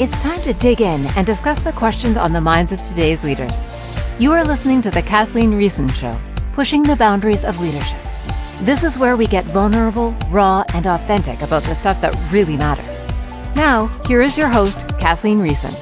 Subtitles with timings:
[0.00, 3.66] It's time to dig in and discuss the questions on the minds of today's leaders.
[4.18, 6.18] You are listening to The Kathleen Riessen Show,
[6.54, 8.00] pushing the boundaries of leadership.
[8.62, 13.04] This is where we get vulnerable, raw, and authentic about the stuff that really matters.
[13.54, 15.78] Now, here is your host, Kathleen Riessen.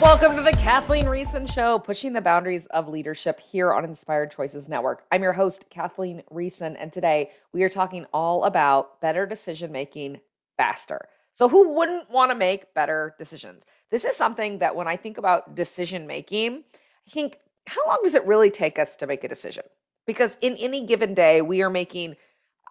[0.00, 4.70] Welcome to the Kathleen Riessen Show, pushing the boundaries of leadership here on Inspired Choices
[4.70, 5.04] Network.
[5.12, 10.18] I'm your host, Kathleen Riessen, and today we are talking all about better decision making
[10.56, 11.10] faster.
[11.40, 13.64] So, who wouldn't want to make better decisions?
[13.90, 16.64] This is something that when I think about decision making,
[17.08, 19.64] I think, how long does it really take us to make a decision?
[20.06, 22.16] Because in any given day, we are making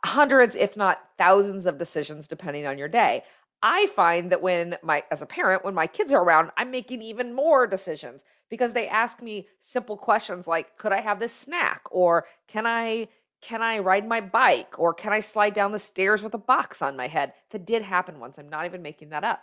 [0.05, 3.23] hundreds, if not thousands, of decisions depending on your day.
[3.63, 7.01] I find that when my, as a parent, when my kids are around, I'm making
[7.01, 11.81] even more decisions because they ask me simple questions like, could I have this snack?
[11.89, 13.07] Or can I
[13.41, 16.81] can I ride my bike or can I slide down the stairs with a box
[16.81, 17.33] on my head?
[17.51, 18.37] That did happen once.
[18.37, 19.41] I'm not even making that up.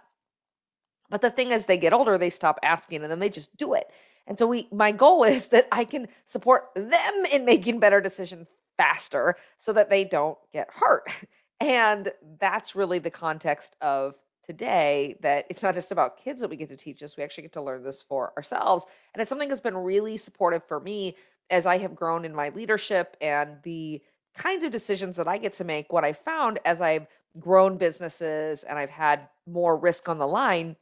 [1.08, 3.74] But the thing is they get older, they stop asking and then they just do
[3.74, 3.86] it.
[4.26, 8.48] And so we my goal is that I can support them in making better decisions
[8.76, 11.10] faster so that they don't get hurt.
[11.58, 16.56] And that's really the context of today that it's not just about kids that we
[16.56, 18.84] get to teach us, we actually get to learn this for ourselves.
[19.14, 21.16] And it's something that's been really supportive for me
[21.50, 24.02] as I have grown in my leadership and the
[24.36, 27.06] kinds of decisions that I get to make, what I found as I've
[27.38, 30.76] grown businesses and I've had more risk on the line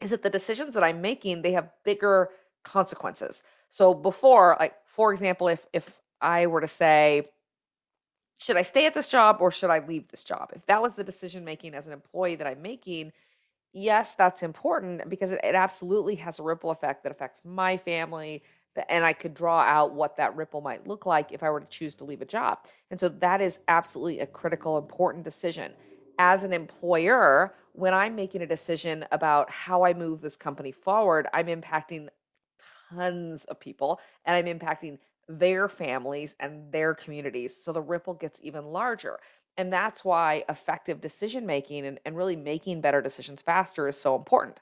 [0.00, 2.30] is that the decisions that I'm making, they have bigger
[2.64, 3.42] consequences.
[3.70, 5.88] So before, like for example, if if
[6.20, 7.28] I were to say,
[8.38, 10.50] should I stay at this job or should I leave this job?
[10.54, 13.12] If that was the decision making as an employee that I'm making,
[13.72, 18.42] yes, that's important because it, it absolutely has a ripple effect that affects my family,
[18.88, 21.66] and I could draw out what that ripple might look like if I were to
[21.66, 22.58] choose to leave a job.
[22.90, 25.72] And so that is absolutely a critical, important decision.
[26.18, 31.28] As an employer, when I'm making a decision about how I move this company forward,
[31.32, 32.08] I'm impacting
[32.90, 34.98] tons of people and I'm impacting
[35.28, 37.56] their families and their communities.
[37.62, 39.20] So the ripple gets even larger.
[39.56, 44.16] And that's why effective decision making and, and really making better decisions faster is so
[44.16, 44.58] important.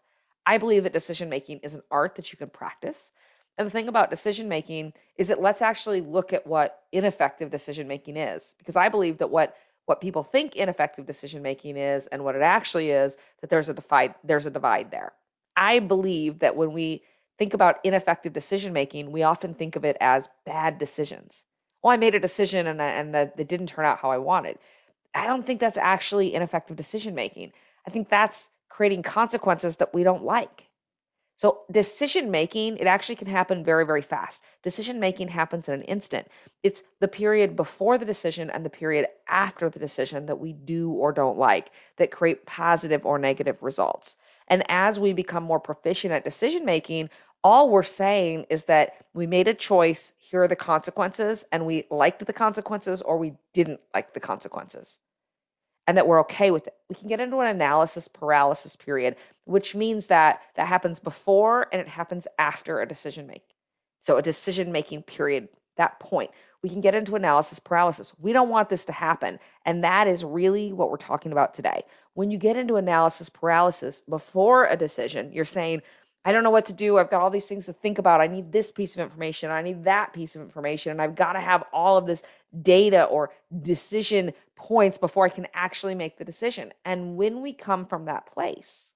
[0.46, 3.10] I believe that decision making is an art that you can practice.
[3.58, 7.88] And the thing about decision making is that let's actually look at what ineffective decision
[7.88, 9.56] making is because I believe that what
[9.86, 13.74] what people think ineffective decision making is and what it actually is that there's a
[13.74, 15.12] divide there's a divide there.
[15.56, 17.02] I believe that when we
[17.38, 21.42] think about ineffective decision making, we often think of it as bad decisions.
[21.82, 24.58] Well, I made a decision and and that it didn't turn out how I wanted.
[25.14, 27.52] I don't think that's actually ineffective decision making.
[27.86, 30.65] I think that's creating consequences that we don't like.
[31.36, 34.42] So decision making, it actually can happen very, very fast.
[34.62, 36.28] Decision making happens in an instant.
[36.62, 40.90] It's the period before the decision and the period after the decision that we do
[40.92, 44.16] or don't like that create positive or negative results.
[44.48, 47.10] And as we become more proficient at decision making,
[47.44, 51.84] all we're saying is that we made a choice, here are the consequences, and we
[51.90, 54.98] liked the consequences or we didn't like the consequences
[55.86, 56.74] and that we're okay with it.
[56.88, 61.80] We can get into an analysis paralysis period, which means that that happens before and
[61.80, 63.42] it happens after a decision making.
[64.02, 66.30] So a decision making period, that point.
[66.62, 68.12] We can get into analysis paralysis.
[68.18, 69.38] We don't want this to happen.
[69.64, 71.84] And that is really what we're talking about today.
[72.14, 75.82] When you get into analysis paralysis before a decision, you're saying,
[76.26, 76.98] I don't know what to do.
[76.98, 78.20] I've got all these things to think about.
[78.20, 79.52] I need this piece of information.
[79.52, 80.90] I need that piece of information.
[80.90, 82.20] And I've got to have all of this
[82.62, 83.30] data or
[83.62, 86.72] decision points before I can actually make the decision.
[86.84, 88.90] And when we come from that place,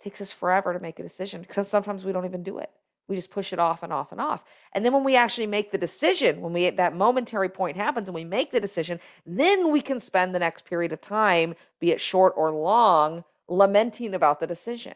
[0.00, 2.70] it takes us forever to make a decision because sometimes we don't even do it.
[3.08, 4.44] We just push it off and off and off.
[4.74, 8.14] And then when we actually make the decision, when we that momentary point happens and
[8.14, 12.02] we make the decision, then we can spend the next period of time, be it
[12.02, 14.92] short or long, lamenting about the decision.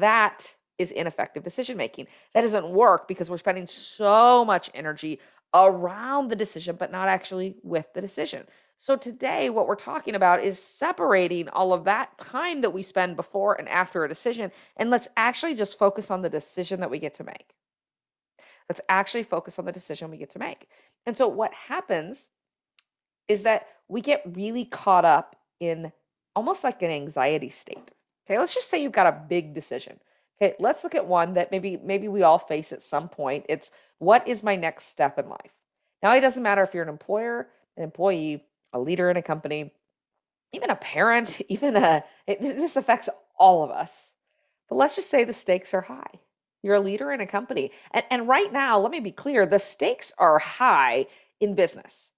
[0.00, 0.42] That
[0.78, 2.06] is ineffective decision making.
[2.34, 5.20] That doesn't work because we're spending so much energy
[5.54, 8.46] around the decision, but not actually with the decision.
[8.78, 13.16] So today, what we're talking about is separating all of that time that we spend
[13.16, 16.98] before and after a decision, and let's actually just focus on the decision that we
[16.98, 17.54] get to make.
[18.68, 20.68] Let's actually focus on the decision we get to make.
[21.06, 22.30] And so what happens
[23.28, 25.90] is that we get really caught up in
[26.34, 27.90] almost like an anxiety state.
[28.26, 29.98] Okay, let's just say you've got a big decision.
[30.40, 33.46] Okay, let's look at one that maybe maybe we all face at some point.
[33.48, 35.52] It's what is my next step in life?
[36.02, 39.72] Now it doesn't matter if you're an employer, an employee, a leader in a company,
[40.52, 43.08] even a parent, even a it, this affects
[43.38, 43.92] all of us.
[44.68, 46.20] But let's just say the stakes are high.
[46.62, 47.70] You're a leader in a company.
[47.92, 51.06] And, and right now, let me be clear, the stakes are high
[51.40, 52.10] in business.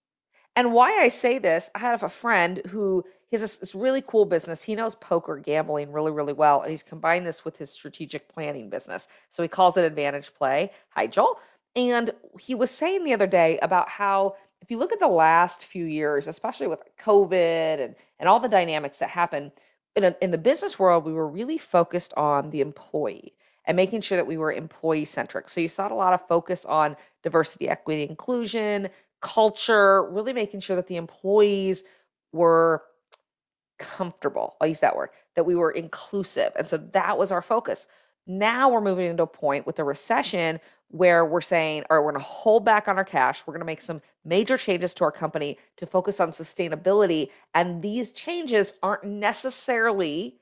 [0.59, 4.25] And why I say this, I have a friend who he has this, really cool
[4.25, 4.61] business.
[4.61, 8.69] He knows poker gambling really, really well, and he's combined this with his strategic planning
[8.69, 9.07] business.
[9.31, 10.73] So he calls it Advantage Play.
[10.89, 11.39] Hi, Joel.
[11.77, 12.11] And
[12.41, 15.85] he was saying the other day about how if you look at the last few
[15.85, 19.53] years, especially with COVID and, and all the dynamics that happen
[19.95, 23.33] in, a, in the business world, we were really focused on the employee
[23.65, 25.49] and making sure that we were employee centric.
[25.49, 28.89] So you saw a lot of focus on diversity, equity, inclusion,
[29.21, 31.83] culture, really making sure that the employees
[32.33, 32.83] were
[33.79, 34.57] comfortable.
[34.61, 36.53] I'll use that word, that we were inclusive.
[36.57, 37.87] And so that was our focus.
[38.27, 40.61] Now we're moving into a point with the recession
[40.91, 43.43] where we're saying, all right, we're going to hold back on our cash.
[43.47, 47.31] We're going to make some major changes to our company to focus on sustainability.
[47.55, 50.37] And these changes aren't necessarily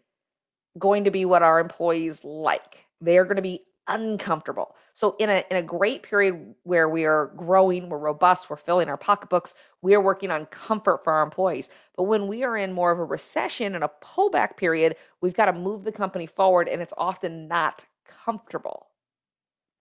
[0.79, 2.87] going to be what our employees like.
[3.01, 4.75] They are going to be uncomfortable.
[4.95, 8.89] So in a in a great period where we are growing, we're robust, we're filling
[8.89, 11.69] our pocketbooks, we are working on comfort for our employees.
[11.97, 15.47] But when we are in more of a recession and a pullback period, we've got
[15.47, 17.85] to move the company forward and it's often not
[18.25, 18.87] comfortable.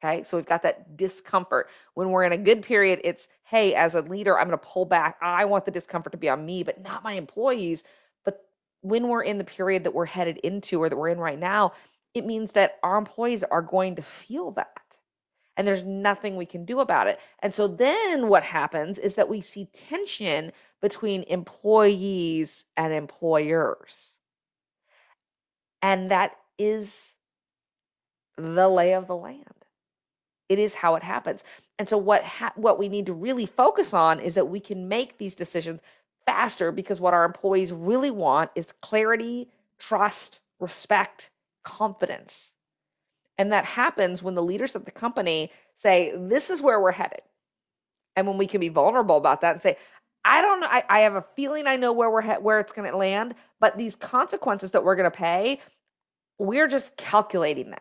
[0.03, 0.23] Okay?
[0.23, 1.69] So we've got that discomfort.
[1.93, 4.85] When we're in a good period, it's hey, as a leader, I'm going to pull
[4.85, 5.17] back.
[5.21, 7.83] I want the discomfort to be on me, but not my employees.
[8.23, 8.43] But
[8.81, 11.73] when we're in the period that we're headed into or that we're in right now,
[12.15, 14.69] it means that our employees are going to feel that.
[15.57, 17.19] And there's nothing we can do about it.
[17.39, 20.51] And so then what happens is that we see tension
[20.81, 24.17] between employees and employers.
[25.81, 26.93] And that is
[28.37, 29.43] the lay of the land.
[30.49, 31.43] It is how it happens.
[31.79, 34.87] And so what ha- what we need to really focus on is that we can
[34.87, 35.81] make these decisions
[36.25, 41.29] faster because what our employees really want is clarity, trust, respect,
[41.65, 42.53] confidence.
[43.37, 47.21] And that happens when the leaders of the company say, This is where we're headed.
[48.15, 49.77] And when we can be vulnerable about that and say,
[50.25, 52.73] I don't know, I, I have a feeling I know where we're he- where it's
[52.73, 55.61] going to land, but these consequences that we're going to pay,
[56.39, 57.79] we're just calculating them.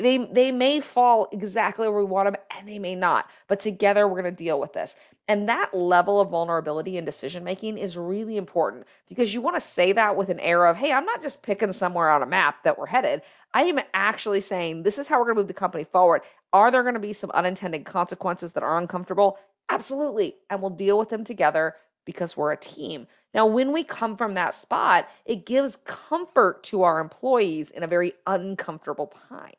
[0.00, 4.06] They they may fall exactly where we want them and they may not, but together
[4.08, 4.94] we're going to deal with this.
[5.28, 9.60] And that level of vulnerability and decision making is really important because you want to
[9.60, 12.64] say that with an air of, hey, I'm not just picking somewhere on a map
[12.64, 13.22] that we're headed.
[13.54, 16.22] I am actually saying this is how we're going to move the company forward.
[16.52, 19.38] Are there going to be some unintended consequences that are uncomfortable?
[19.68, 20.34] Absolutely.
[20.48, 23.06] And we'll deal with them together because we're a team.
[23.32, 27.86] Now, when we come from that spot, it gives comfort to our employees in a
[27.86, 29.54] very uncomfortable time.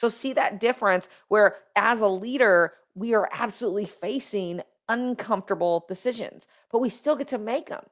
[0.00, 6.42] So see that difference where as a leader, we are absolutely facing uncomfortable decisions,
[6.72, 7.84] but we still get to make them.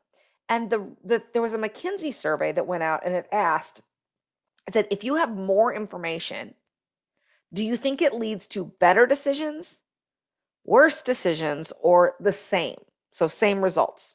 [0.48, 3.82] And the, the there was a McKinsey survey that went out and it asked,
[4.66, 6.54] it said, if you have more information,
[7.52, 9.78] do you think it leads to better decisions,
[10.64, 12.78] worse decisions, or the same?
[13.12, 14.14] So same results.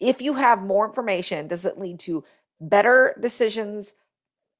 [0.00, 2.24] If you have more information, does it lead to
[2.60, 3.92] better decisions,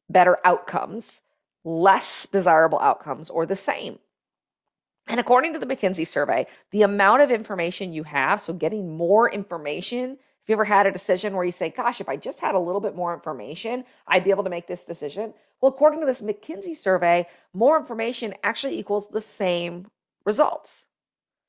[0.09, 1.21] better outcomes,
[1.65, 3.99] less desirable outcomes, or the same.
[5.07, 9.31] And according to the McKinsey survey, the amount of information you have, so getting more
[9.31, 12.55] information, have you ever had a decision where you say, gosh, if I just had
[12.55, 15.35] a little bit more information, I'd be able to make this decision?
[15.61, 19.87] Well, according to this McKinsey survey, more information actually equals the same
[20.25, 20.85] results.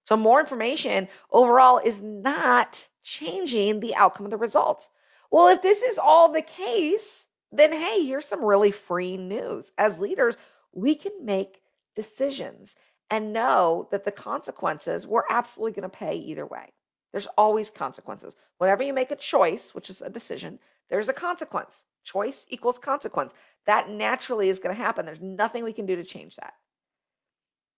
[0.06, 4.90] So, more information overall is not changing the outcome of the results.
[5.32, 7.23] Well, if this is all the case,
[7.54, 9.72] then hey, here's some really free news.
[9.78, 10.36] As leaders,
[10.74, 11.62] we can make
[11.96, 12.76] decisions
[13.12, 16.72] and know that the consequences we're absolutely going to pay either way.
[17.12, 18.36] There's always consequences.
[18.58, 20.58] Whenever you make a choice, which is a decision,
[20.90, 21.84] there's a consequence.
[22.04, 23.34] Choice equals consequence.
[23.68, 25.06] That naturally is going to happen.
[25.06, 26.54] There's nothing we can do to change that.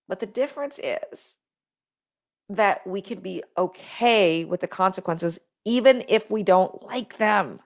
[0.08, 1.36] But the difference is
[2.50, 7.60] that we can be okay with the consequences even if we don't like them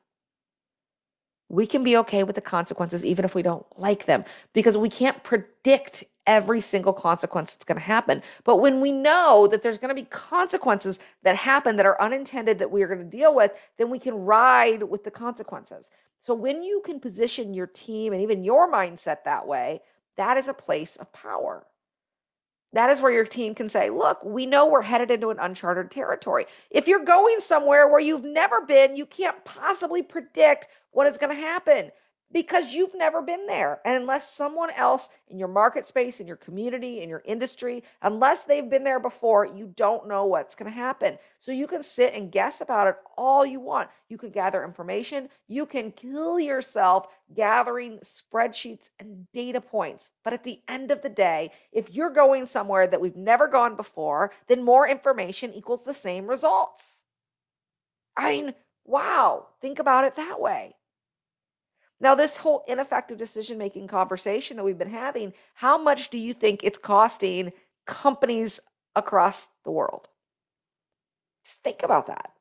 [1.50, 4.90] we can be okay with the consequences even if we don't like them because we
[4.90, 8.22] can't predict every single consequence that's going to happen.
[8.44, 12.60] But when we know that there's going to be consequences that happen that are unintended
[12.60, 15.90] that we are going to deal with, then we can ride with the consequences.
[16.22, 19.82] So when you can position your team and even your mindset that way,
[20.18, 21.66] that is a place of power.
[22.74, 25.90] That is where your team can say, look, we know we're headed into an uncharted
[25.90, 26.46] territory.
[26.70, 31.36] If you're going somewhere where you've never been, you can't possibly predict what is going
[31.36, 31.92] to happen
[32.32, 33.80] because you've never been there.
[33.86, 38.44] And unless someone else in your market space, in your community, in your industry, unless
[38.44, 41.18] they've been there before, you don't know what's going to happen.
[41.40, 43.90] So you can sit and guess about it all you want.
[44.10, 45.30] You can gather information.
[45.48, 50.12] You can kill yourself gathering spreadsheets and data points.
[50.24, 53.76] But at the end of the day, if you're going somewhere that we've never gone
[53.76, 56.84] before, then more information equals the same results.
[58.16, 58.56] I mean,
[58.86, 60.76] Wow, think about it that way.
[62.02, 66.34] Now, this whole ineffective decision making conversation that we've been having, how much do you
[66.34, 67.52] think it's costing
[67.86, 68.60] companies
[68.96, 70.08] across the world?
[71.46, 72.32] Just think about that.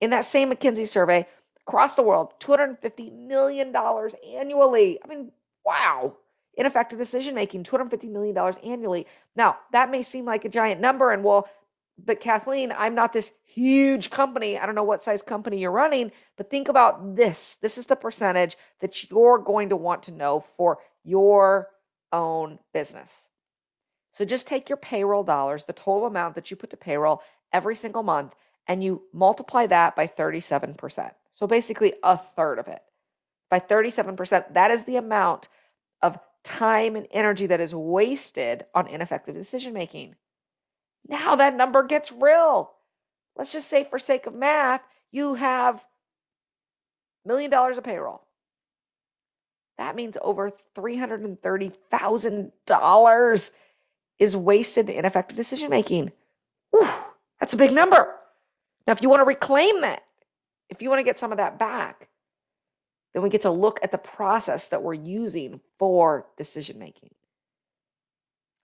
[0.00, 1.26] In that same McKinsey survey,
[1.66, 4.98] across the world, $250 million annually.
[5.04, 5.30] I mean,
[5.64, 6.16] wow.
[6.54, 9.06] Ineffective decision making, $250 million annually.
[9.36, 11.48] Now, that may seem like a giant number, and well,
[11.98, 14.58] but Kathleen, I'm not this huge company.
[14.58, 17.56] I don't know what size company you're running, but think about this.
[17.60, 21.68] This is the percentage that you're going to want to know for your
[22.12, 23.28] own business.
[24.14, 27.22] So just take your payroll dollars, the total amount that you put to payroll
[27.52, 28.34] every single month,
[28.66, 31.10] and you multiply that by 37%.
[31.32, 32.82] So basically a third of it.
[33.50, 35.48] By 37%, that is the amount
[36.00, 40.14] of time and energy that is wasted on ineffective decision making.
[41.08, 42.70] Now that number gets real.
[43.36, 45.82] Let's just say, for sake of math, you have
[47.24, 48.22] million dollars of payroll.
[49.78, 53.50] That means over $330,000
[54.18, 56.12] is wasted in ineffective decision making.
[57.40, 58.14] That's a big number.
[58.86, 60.02] Now, if you want to reclaim that,
[60.68, 62.08] if you want to get some of that back,
[63.12, 67.10] then we get to look at the process that we're using for decision making.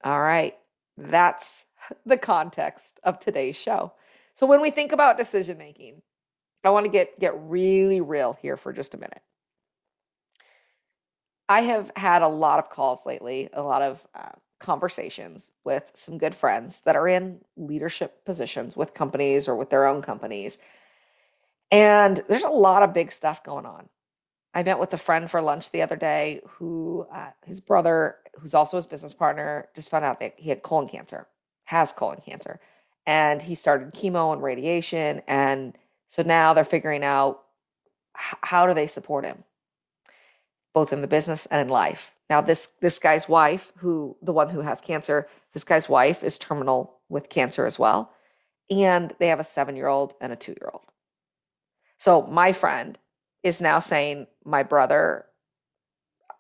[0.05, 0.57] All right,
[0.97, 1.65] that's
[2.07, 3.93] the context of today's show.
[4.35, 6.03] So when we think about decision making,
[6.65, 9.23] I want to get get really real here for just a minute.
[11.49, 16.19] I have had a lot of calls lately, a lot of uh, conversations with some
[16.19, 20.59] good friends that are in leadership positions with companies or with their own companies.
[21.71, 23.89] And there's a lot of big stuff going on.
[24.55, 28.55] I met with a friend for lunch the other day who uh, his brother, who's
[28.55, 31.27] also his business partner, just found out that he had colon cancer
[31.69, 32.59] has colon cancer.
[33.07, 35.21] And he started chemo and radiation.
[35.29, 35.77] And
[36.09, 37.43] so now they're figuring out
[38.15, 39.45] how do they support him,
[40.73, 42.11] both in the business and in life.
[42.31, 46.39] Now, this this guy's wife, who the one who has cancer, this guy's wife is
[46.39, 48.13] terminal with cancer as well,
[48.71, 50.87] and they have a seven year old and a two year old.
[51.99, 52.99] So my friend
[53.43, 55.27] is now saying, my brother,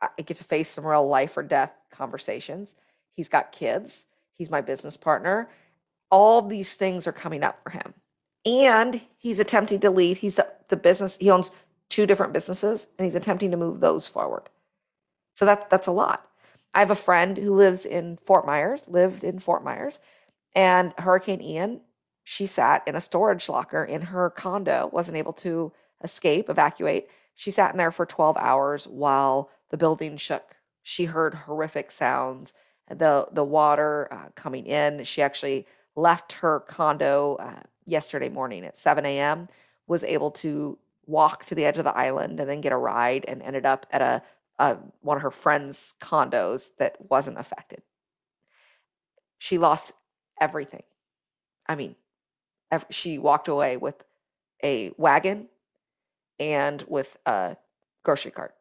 [0.00, 2.74] I get to face some real life or death conversations.
[3.14, 4.06] He's got kids.
[4.38, 5.50] He's my business partner.
[6.10, 7.92] All these things are coming up for him.
[8.46, 10.16] And he's attempting to lead.
[10.16, 11.50] He's the, the business, he owns
[11.90, 14.48] two different businesses and he's attempting to move those forward.
[15.34, 16.26] So that's that's a lot.
[16.74, 19.98] I have a friend who lives in Fort Myers, lived in Fort Myers,
[20.54, 21.80] and Hurricane Ian,
[22.30, 25.72] she sat in a storage locker in her condo, wasn't able to
[26.04, 27.08] escape, evacuate.
[27.34, 30.54] She sat in there for 12 hours while the building shook.
[30.82, 32.52] She heard horrific sounds
[32.90, 35.04] the the water uh, coming in.
[35.04, 35.66] She actually
[35.96, 39.48] left her condo uh, yesterday morning at 7 a.m.
[39.86, 43.24] Was able to walk to the edge of the island and then get a ride
[43.26, 44.22] and ended up at a,
[44.58, 47.82] a one of her friends' condos that wasn't affected.
[49.38, 49.92] She lost
[50.40, 50.82] everything.
[51.66, 51.96] I mean,
[52.70, 53.96] every, she walked away with
[54.62, 55.48] a wagon
[56.38, 57.56] and with a
[58.04, 58.54] grocery cart.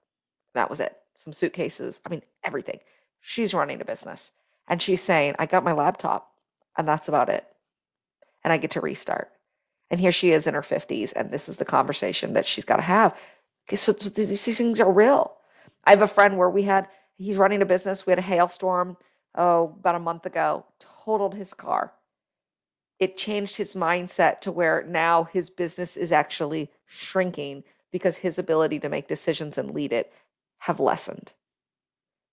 [0.53, 0.96] That was it.
[1.17, 2.00] Some suitcases.
[2.05, 2.79] I mean, everything.
[3.27, 4.31] She's running a business
[4.69, 6.31] and she's saying, I got my laptop
[6.77, 7.46] and that's about it.
[8.46, 9.29] And I get to restart.
[9.91, 12.77] And here she is in her 50s, and this is the conversation that she's got
[12.77, 13.15] to have.
[13.67, 15.34] Okay, so, so these, things are real.
[15.86, 18.05] I have a friend where we had, he's running a business.
[18.05, 18.98] We had a hailstorm,
[19.36, 20.65] oh, about a month ago,
[21.05, 21.93] totaled his car.
[23.00, 28.79] It changed his mindset to where now his business is actually shrinking because his ability
[28.81, 30.13] to make decisions and lead it
[30.60, 31.34] have lessened.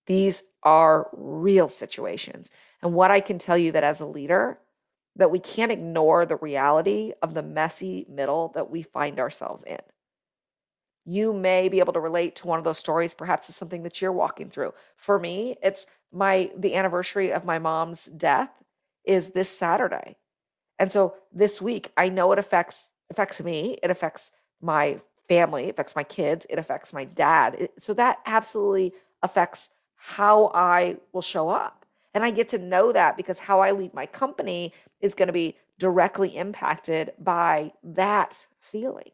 [0.07, 2.49] These are real situations.
[2.81, 4.59] And what I can tell you that as a leader,
[5.17, 9.79] that we can't ignore the reality of the messy middle that we find ourselves in.
[11.05, 13.13] You may be able to relate to one of those stories.
[13.13, 14.73] Perhaps it's something that you're walking through.
[14.97, 18.49] For me, it's my the anniversary of my mom's death
[19.03, 20.17] is this Saturday.
[20.79, 23.79] And so this week, I know it affects affects me.
[23.83, 24.31] It affects
[24.61, 25.65] my family.
[25.65, 26.45] It affects my kids.
[26.49, 27.69] It affects my dad.
[27.79, 28.93] So that absolutely
[29.23, 29.69] affects
[30.05, 31.83] how I will show up.
[32.13, 34.71] And I get to know that because how I lead my company
[35.01, 38.37] is going to be directly impacted by that
[38.71, 39.09] feeling.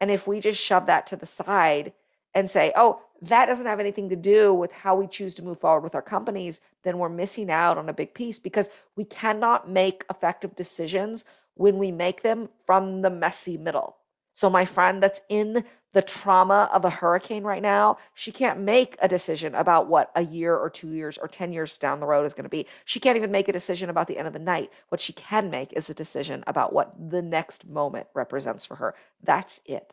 [0.00, 1.92] And if we just shove that to the side
[2.34, 5.60] and say, oh, that doesn't have anything to do with how we choose to move
[5.60, 9.68] forward with our companies, then we're missing out on a big piece because we cannot
[9.68, 13.96] make effective decisions when we make them from the messy middle.
[14.34, 18.96] So, my friend that's in the trauma of a hurricane right now, she can't make
[19.00, 22.26] a decision about what a year or two years or 10 years down the road
[22.26, 22.66] is going to be.
[22.84, 24.70] She can't even make a decision about the end of the night.
[24.90, 28.94] What she can make is a decision about what the next moment represents for her.
[29.24, 29.92] That's it.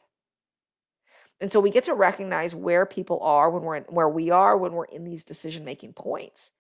[1.41, 4.57] And so we get to recognize where people are when we're in, where we are
[4.57, 6.51] when we're in these decision making points.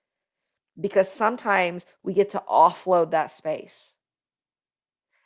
[0.79, 3.94] Because sometimes we get to offload that space.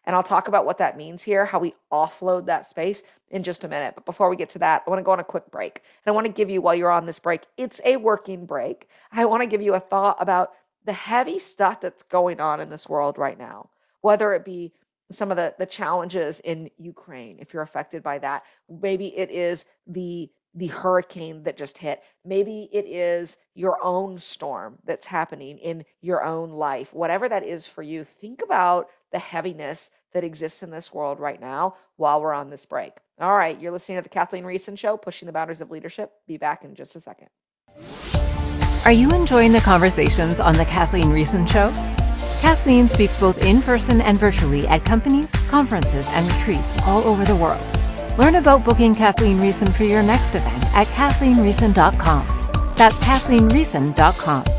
[0.10, 3.64] And I'll talk about what that means here, how we offload that space in just
[3.64, 3.94] a minute.
[3.94, 5.84] But before we get to that, I want to go on a quick break.
[6.04, 8.88] And I want to give you, while you're on this break, it's a working break.
[9.12, 10.54] I want to give you a thought about
[10.88, 13.70] the heavy stuff that's going on in this world right now,
[14.02, 14.74] whether it be
[15.12, 18.46] some of the, the challenges in Ukraine, if you're affected by that.
[18.68, 22.02] Maybe it is the the hurricane that just hit.
[22.26, 26.92] Maybe it is your own storm that's happening in your own life.
[26.92, 31.40] Whatever that is for you, think about the heaviness that exists in this world right
[31.40, 32.94] now while we're on this break.
[33.20, 36.12] All right, you're listening to the Kathleen Riessen Show, pushing the boundaries of leadership.
[36.28, 37.28] Be back in just a second.
[38.86, 41.72] Are you enjoying the conversations on the Kathleen Riessen Show?
[42.42, 47.36] Kathleen speaks both in person and virtually at companies, conferences, and retreats all over the
[47.36, 47.62] world.
[48.18, 52.28] Learn about booking Kathleen Riessen for your next event at kathleenriessen.com.
[52.76, 54.59] That's KathleenRiessen.com.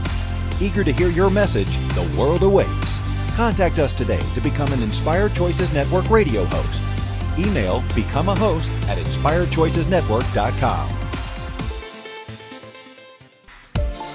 [0.61, 2.99] Eager to hear your message, the world awaits.
[3.35, 6.83] Contact us today to become an Inspired Choices Network radio host.
[7.39, 10.89] Email become a host at inspiredchoicesnetwork.com.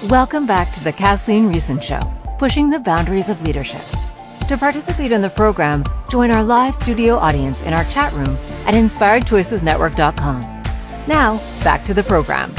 [0.07, 1.99] Welcome back to the Kathleen Riessen Show,
[2.39, 3.81] pushing the boundaries of leadership.
[4.47, 8.73] To participate in the program, join our live studio audience in our chat room at
[8.73, 10.41] inspiredchoicesnetwork.com.
[11.07, 12.53] Now, back to the program.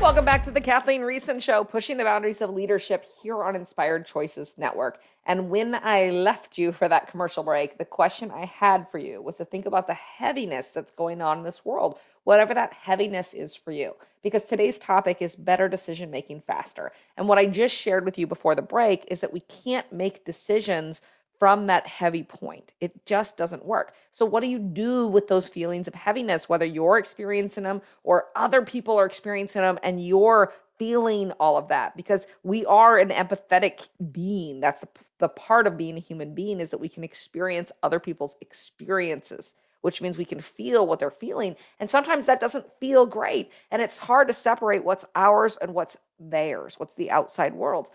[0.00, 4.06] Welcome back to the Kathleen Riessen Show, pushing the boundaries of leadership here on Inspired
[4.06, 5.00] Choices Network.
[5.26, 9.20] And when I left you for that commercial break, the question I had for you
[9.20, 13.34] was to think about the heaviness that's going on in this world, whatever that heaviness
[13.34, 13.92] is for you.
[14.22, 16.92] Because today's topic is better decision making faster.
[17.16, 20.24] And what I just shared with you before the break is that we can't make
[20.24, 21.02] decisions
[21.38, 22.72] from that heavy point.
[22.80, 23.94] It just doesn't work.
[24.12, 28.26] So, what do you do with those feelings of heaviness, whether you're experiencing them or
[28.34, 31.96] other people are experiencing them and you're feeling all of that?
[31.96, 34.60] Because we are an empathetic being.
[34.60, 38.00] That's the, the part of being a human being is that we can experience other
[38.00, 39.54] people's experiences.
[39.80, 41.54] Which means we can feel what they're feeling.
[41.78, 43.52] And sometimes that doesn't feel great.
[43.70, 47.88] And it's hard to separate what's ours and what's theirs, what's the outside world.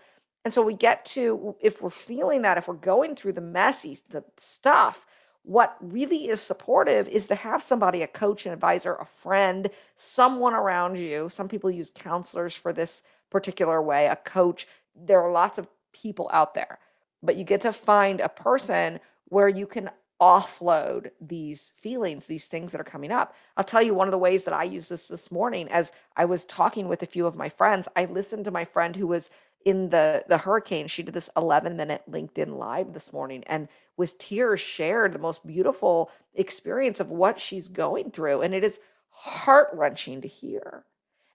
[0.44, 3.98] And so we get to, if we're feeling that, if we're going through the messy
[4.10, 5.06] the stuff,
[5.42, 10.54] what really is supportive is to have somebody, a coach, an advisor, a friend, someone
[10.54, 11.28] around you.
[11.30, 14.66] Some people use counselors for this particular way, a coach.
[14.94, 16.78] There are lots of people out there,
[17.22, 22.72] but you get to find a person where you can offload these feelings, these things
[22.72, 23.34] that are coming up.
[23.56, 26.24] I'll tell you one of the ways that I use this this morning as I
[26.24, 27.88] was talking with a few of my friends.
[27.96, 29.28] I listened to my friend who was
[29.64, 34.18] in the the hurricane she did this 11 minute linkedin live this morning and with
[34.18, 38.78] tears shared the most beautiful experience of what she's going through and it is
[39.10, 40.84] heart wrenching to hear.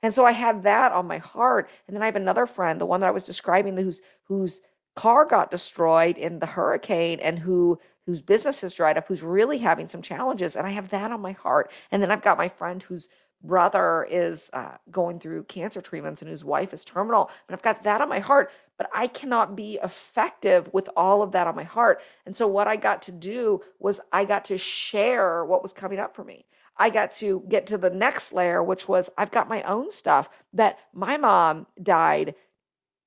[0.04, 2.86] And so i had that on my heart and then i have another friend the
[2.86, 4.62] one that i was describing whose whose
[4.96, 9.58] car got destroyed in the hurricane and who whose business has dried up who's really
[9.58, 11.72] having some challenges and i have that on my heart.
[11.92, 13.10] And then i've got my friend who's
[13.44, 17.30] brother is uh, going through cancer treatments and whose wife is terminal.
[17.48, 21.32] And I've got that on my heart, but I cannot be effective with all of
[21.32, 22.02] that on my heart.
[22.26, 26.00] And so what I got to do was I got to share what was coming
[26.00, 26.46] up for me.
[26.78, 30.30] I got to get to the next layer, which was I've got my own stuff
[30.54, 32.36] that my mom died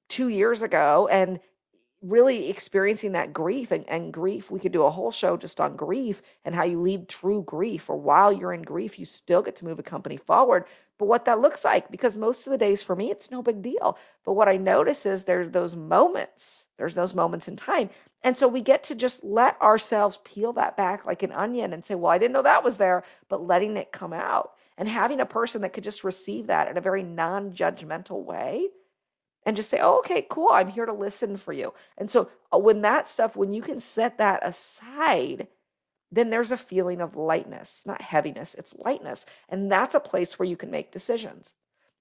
[0.08, 1.40] two years ago and
[2.02, 5.76] really experiencing that grief and, and grief we could do a whole show just on
[5.76, 9.56] grief and how you lead through grief or while you're in grief you still get
[9.56, 10.64] to move a company forward.
[10.98, 13.62] But what that looks like because most of the days for me it's no big
[13.62, 13.96] deal.
[14.24, 17.90] But what i notice is there's those moments there's those moments in time.
[18.24, 21.84] And so we get to just let ourselves peel that back like an onion and
[21.84, 25.20] say well i didn't know that was there but letting it come out and having
[25.20, 28.68] a person that could just receive that in a very non-judgmental way
[29.44, 31.72] and just say, oh, okay, cool, I'm here to listen for you.
[31.98, 35.48] And so uh, when that stuff, when you can set that aside,
[36.12, 39.26] then there's a feeling of lightness, not heaviness, it's lightness.
[39.48, 41.52] And that's a place where you can make decisions.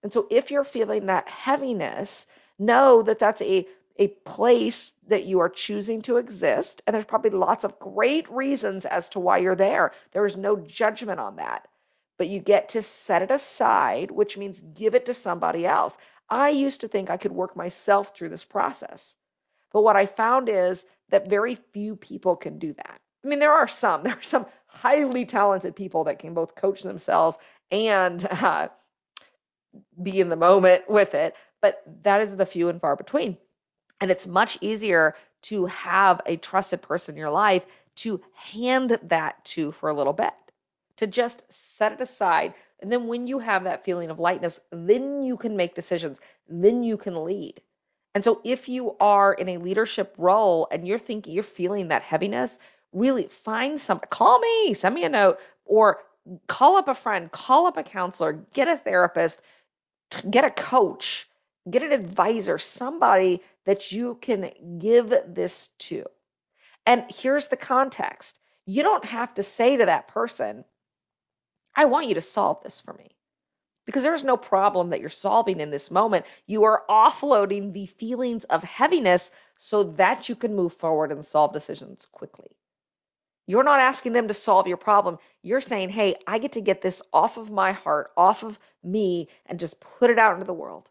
[0.03, 2.27] And so if you're feeling that heaviness,
[2.59, 6.81] know that that's a a place that you are choosing to exist.
[6.87, 9.91] And there's probably lots of great reasons as to why you're there.
[10.11, 11.67] There is no judgment on that.
[12.17, 15.93] But you get to set it aside, which means give it to somebody else.
[16.31, 19.13] I used to think I could work myself through this process.
[19.73, 23.01] But what I found is that very few people can do that.
[23.23, 24.03] I mean, there are some.
[24.03, 27.37] There are some highly talented people that can both coach themselves
[27.69, 28.69] and uh,
[30.01, 33.37] be in the moment with it, but that is the few and far between.
[33.99, 37.63] And it's much easier to have a trusted person in your life
[37.97, 40.33] to hand that to for a little bit,
[40.97, 42.53] to just set it aside.
[42.81, 46.17] And then when you have that feeling of lightness, then you can make decisions,
[46.49, 47.61] then you can lead.
[48.13, 52.01] And so if you are in a leadership role and you're thinking, you're feeling that
[52.01, 52.59] heaviness,
[52.91, 55.99] really find some, call me, send me a note, or
[56.47, 59.41] call up a friend, call up a counselor, get a therapist,
[60.29, 61.27] get a coach,
[61.69, 66.05] get an advisor, somebody that you can give this to.
[66.85, 70.65] And here's the context you don't have to say to that person,
[71.75, 73.09] I want you to solve this for me.
[73.85, 76.25] Because there's no problem that you're solving in this moment.
[76.45, 81.51] You are offloading the feelings of heaviness so that you can move forward and solve
[81.51, 82.51] decisions quickly.
[83.47, 85.17] You're not asking them to solve your problem.
[85.41, 89.29] You're saying, hey, I get to get this off of my heart, off of me,
[89.47, 90.89] and just put it out into the world.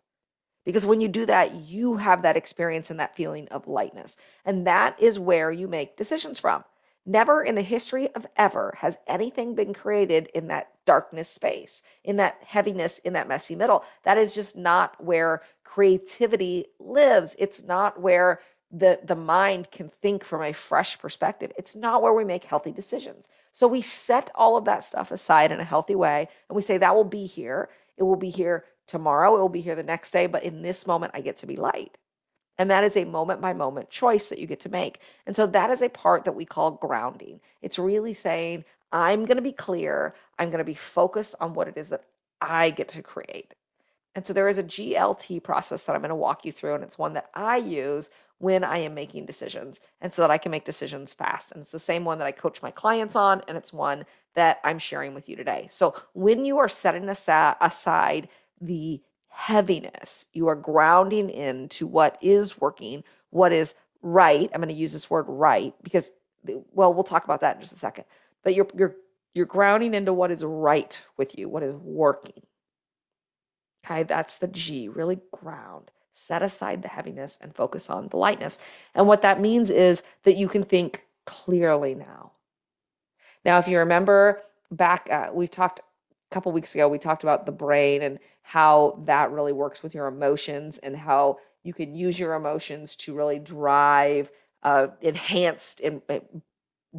[0.64, 4.16] Because when you do that, you have that experience and that feeling of lightness.
[4.44, 6.64] And that is where you make decisions from.
[7.10, 12.18] Never in the history of ever has anything been created in that darkness space, in
[12.18, 13.82] that heaviness, in that messy middle.
[14.04, 17.34] That is just not where creativity lives.
[17.36, 21.50] It's not where the the mind can think from a fresh perspective.
[21.58, 23.26] It's not where we make healthy decisions.
[23.52, 26.78] So we set all of that stuff aside in a healthy way and we say
[26.78, 27.70] that will be here.
[27.96, 30.86] It will be here tomorrow, it will be here the next day, but in this
[30.86, 31.98] moment I get to be light.
[32.60, 35.00] And that is a moment by moment choice that you get to make.
[35.26, 37.40] And so that is a part that we call grounding.
[37.62, 41.68] It's really saying, I'm going to be clear, I'm going to be focused on what
[41.68, 42.04] it is that
[42.38, 43.54] I get to create.
[44.14, 46.84] And so there is a GLT process that I'm going to walk you through, and
[46.84, 50.50] it's one that I use when I am making decisions and so that I can
[50.50, 51.52] make decisions fast.
[51.52, 54.58] And it's the same one that I coach my clients on, and it's one that
[54.64, 55.68] I'm sharing with you today.
[55.70, 58.28] So when you are setting aside
[58.60, 64.50] the heaviness, you are grounding into what is working, what is right.
[64.52, 66.10] I'm going to use this word right because,
[66.72, 68.04] well, we'll talk about that in just a second.
[68.42, 68.96] But you're you're
[69.34, 72.42] you're grounding into what is right with you, what is working.
[73.84, 74.88] Okay, that's the G.
[74.88, 78.58] Really ground set aside the heaviness and focus on the lightness.
[78.94, 82.32] And what that means is that you can think clearly now.
[83.44, 85.80] Now, if you remember back, uh, we've talked
[86.30, 89.94] a couple weeks ago, we talked about the brain and how that really works with
[89.94, 94.30] your emotions and how you can use your emotions to really drive
[94.62, 96.20] uh, enhanced in, uh,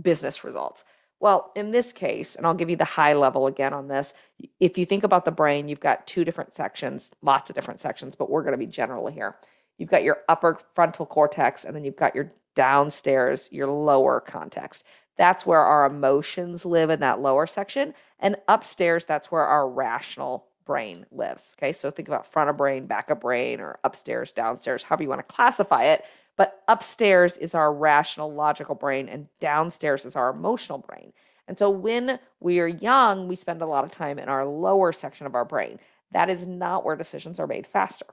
[0.02, 0.84] business results.
[1.20, 4.14] Well, in this case, and I'll give you the high level again on this,
[4.60, 8.16] if you think about the brain, you've got two different sections, lots of different sections,
[8.16, 9.38] but we're going to be general here.
[9.78, 14.84] You've got your upper frontal cortex, and then you've got your downstairs, your lower cortex.
[15.18, 17.94] That's where our emotions live in that lower section.
[18.20, 21.56] And upstairs, that's where our rational brain lives.
[21.58, 25.10] Okay, so think about front of brain, back of brain, or upstairs, downstairs, however you
[25.10, 26.04] want to classify it.
[26.38, 31.14] But upstairs is our rational, logical brain, and downstairs is our emotional brain.
[31.48, 34.94] And so when we are young, we spend a lot of time in our lower
[34.94, 35.80] section of our brain.
[36.12, 38.06] That is not where decisions are made faster.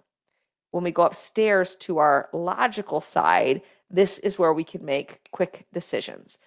[0.72, 5.66] When we go upstairs to our logical side, this is where we can make quick
[5.72, 6.38] decisions.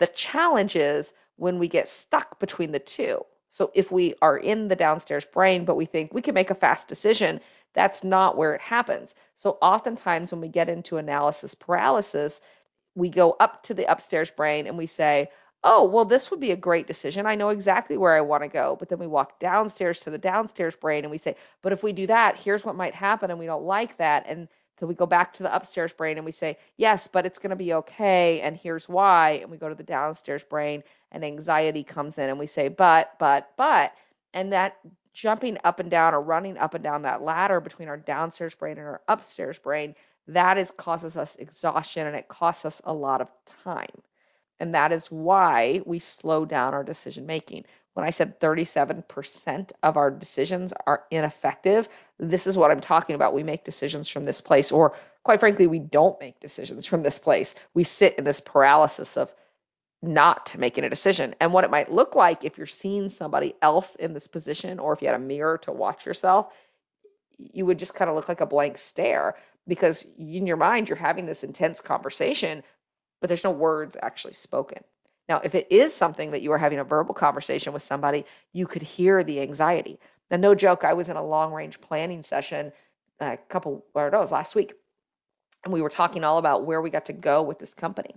[0.00, 3.24] The challenge is when we get stuck between the two.
[3.50, 6.54] So if we are in the downstairs brain, but we think we can make a
[6.54, 7.40] fast decision,
[7.74, 9.14] that's not where it happens.
[9.36, 12.40] So oftentimes when we get into analysis paralysis,
[12.94, 15.28] we go up to the upstairs brain and we say,
[15.62, 17.26] oh, well, this would be a great decision.
[17.26, 18.76] I know exactly where I want to go.
[18.78, 21.92] But then we walk downstairs to the downstairs brain and we say, but if we
[21.92, 23.30] do that, here's what might happen.
[23.30, 24.24] And we don't like that.
[24.26, 24.48] And
[24.80, 27.50] so we go back to the upstairs brain and we say, yes, but it's going
[27.50, 28.40] to be okay.
[28.40, 29.40] And here's why.
[29.42, 33.12] And we go to the downstairs brain and anxiety comes in and we say, but,
[33.18, 33.92] but, but.
[34.32, 34.78] And that
[35.12, 38.78] jumping up and down or running up and down that ladder between our downstairs brain
[38.78, 39.94] and our upstairs brain,
[40.28, 43.28] that is causes us exhaustion and it costs us a lot of
[43.64, 44.00] time.
[44.60, 47.64] And that is why we slow down our decision making.
[47.94, 53.34] When I said 37% of our decisions are ineffective, this is what I'm talking about.
[53.34, 57.18] We make decisions from this place, or quite frankly, we don't make decisions from this
[57.18, 57.54] place.
[57.74, 59.32] We sit in this paralysis of
[60.02, 61.34] not making a decision.
[61.40, 64.92] And what it might look like if you're seeing somebody else in this position, or
[64.92, 66.52] if you had a mirror to watch yourself,
[67.38, 70.96] you would just kind of look like a blank stare because in your mind, you're
[70.96, 72.62] having this intense conversation,
[73.20, 74.82] but there's no words actually spoken.
[75.30, 78.66] Now, if it is something that you are having a verbal conversation with somebody, you
[78.66, 80.00] could hear the anxiety.
[80.28, 82.72] Now, no joke, I was in a long range planning session
[83.20, 84.74] a couple, or no, it was last week,
[85.62, 88.16] and we were talking all about where we got to go with this company.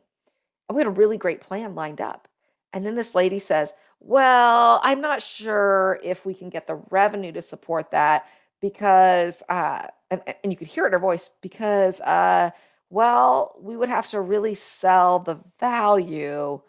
[0.67, 2.28] And we had a really great plan lined up.
[2.73, 7.32] And then this lady says, Well, I'm not sure if we can get the revenue
[7.34, 8.26] to support that
[8.60, 12.49] because, uh, and, and you could hear it in her voice, because, uh,
[12.89, 16.60] well, we would have to really sell the value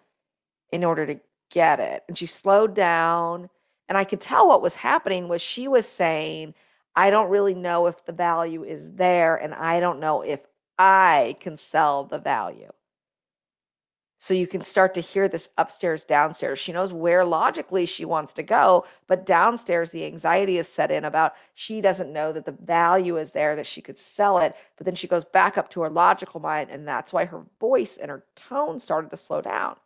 [0.74, 2.02] in order to get it.
[2.08, 3.48] And she slowed down,
[3.88, 6.52] and I could tell what was happening was she was saying,
[6.96, 10.40] I don't really know if the value is there, and I don't know if
[10.76, 12.72] I can sell the value.
[14.18, 16.58] So you can start to hear this upstairs, downstairs.
[16.58, 21.04] She knows where logically she wants to go, but downstairs the anxiety is set in
[21.04, 24.56] about she doesn't know that the value is there, that she could sell it.
[24.76, 27.96] But then she goes back up to her logical mind, and that's why her voice
[27.96, 29.76] and her tone started to slow down.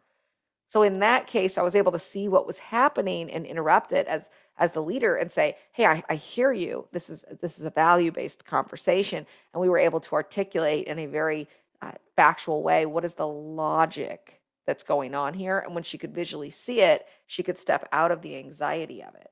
[0.68, 4.06] So in that case, I was able to see what was happening and interrupt it
[4.06, 4.26] as
[4.58, 6.86] as the leader and say, "Hey, I, I hear you.
[6.92, 10.98] This is this is a value based conversation," and we were able to articulate in
[10.98, 11.48] a very
[11.80, 15.60] uh, factual way what is the logic that's going on here.
[15.60, 19.14] And when she could visually see it she could step out of the anxiety of
[19.14, 19.30] it.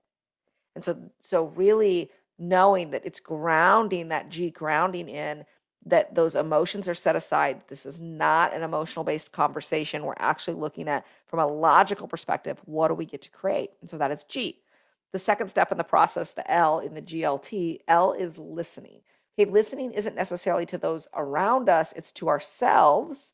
[0.74, 5.44] And so so really knowing that it's grounding that g grounding in
[5.86, 7.62] that those emotions are set aside.
[7.68, 10.04] This is not an emotional based conversation.
[10.04, 13.70] We're actually looking at from a logical perspective what do we get to create?
[13.80, 14.58] And so that is g.
[15.12, 19.00] The second step in the process the l in the glt l is listening.
[19.38, 23.30] Okay, listening isn't necessarily to those around us, it's to ourselves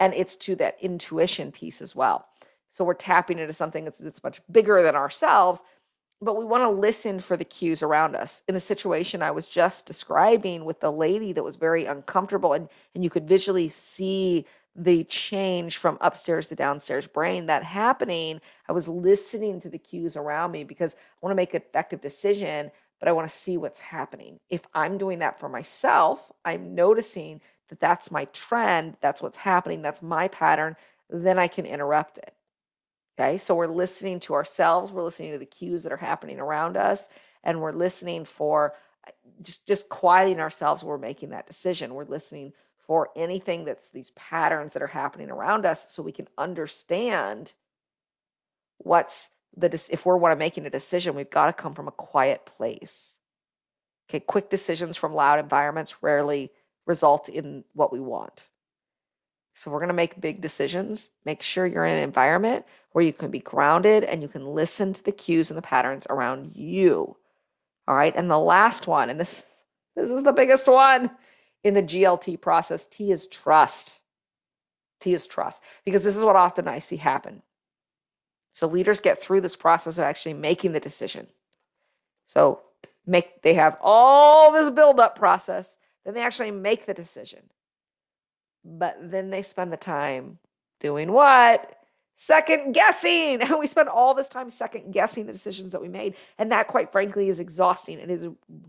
[0.00, 2.26] and it's to that intuition piece as well.
[2.72, 5.62] So we're tapping into something that's, that's much bigger than ourselves,
[6.24, 8.42] but we want to listen for the cues around us.
[8.48, 12.68] In the situation I was just describing with the lady that was very uncomfortable, and,
[12.94, 18.72] and you could visually see the change from upstairs to downstairs brain that happening, I
[18.72, 22.70] was listening to the cues around me because I want to make an effective decision
[23.00, 24.40] but I want to see what's happening.
[24.50, 29.82] If I'm doing that for myself, I'm noticing that that's my trend, that's what's happening,
[29.82, 30.76] that's my pattern,
[31.10, 32.34] then I can interrupt it.
[33.18, 36.76] Okay, so we're listening to ourselves, we're listening to the cues that are happening around
[36.76, 37.08] us,
[37.44, 38.74] and we're listening for
[39.06, 39.10] uh,
[39.42, 41.94] just just quieting ourselves we're making that decision.
[41.94, 42.52] We're listening
[42.86, 47.52] for anything that's these patterns that are happening around us so we can understand
[48.78, 53.16] what's the if we're making a decision, we've got to come from a quiet place.
[54.10, 56.50] Okay, quick decisions from loud environments rarely
[56.86, 58.44] result in what we want.
[59.54, 61.10] So we're going to make big decisions.
[61.24, 64.92] Make sure you're in an environment where you can be grounded and you can listen
[64.92, 67.16] to the cues and the patterns around you.
[67.86, 68.14] All right?
[68.14, 69.34] And the last one, and this
[69.94, 71.10] this is the biggest one
[71.62, 74.00] in the GLT process, T is trust.
[75.00, 77.42] T is trust because this is what often I see happen.
[78.54, 81.26] So leaders get through this process of actually making the decision.
[82.26, 82.62] So
[83.06, 87.40] make they have all this build up process, then they actually make the decision.
[88.64, 90.38] But then they spend the time
[90.80, 91.74] doing what?
[92.16, 93.40] second guessing.
[93.44, 96.14] And we spend all this time second guessing the decisions that we made.
[96.38, 97.98] And that, quite frankly, is exhausting.
[97.98, 98.24] It is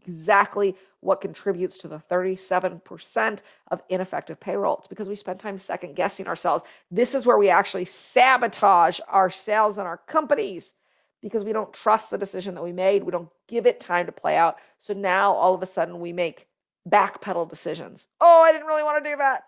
[0.08, 3.40] exactly what contributes to the 37%
[3.72, 4.78] of ineffective payroll.
[4.78, 6.64] It's because we spend time second guessing ourselves.
[6.92, 10.74] This is where we actually sabotage ourselves and our companies
[11.22, 13.04] because we don't trust the decision that we made.
[13.04, 14.58] We don't give it time to play out.
[14.80, 16.48] So now all of a sudden we make
[16.88, 18.06] backpedal decisions.
[18.20, 19.44] Oh, I didn't really want to do that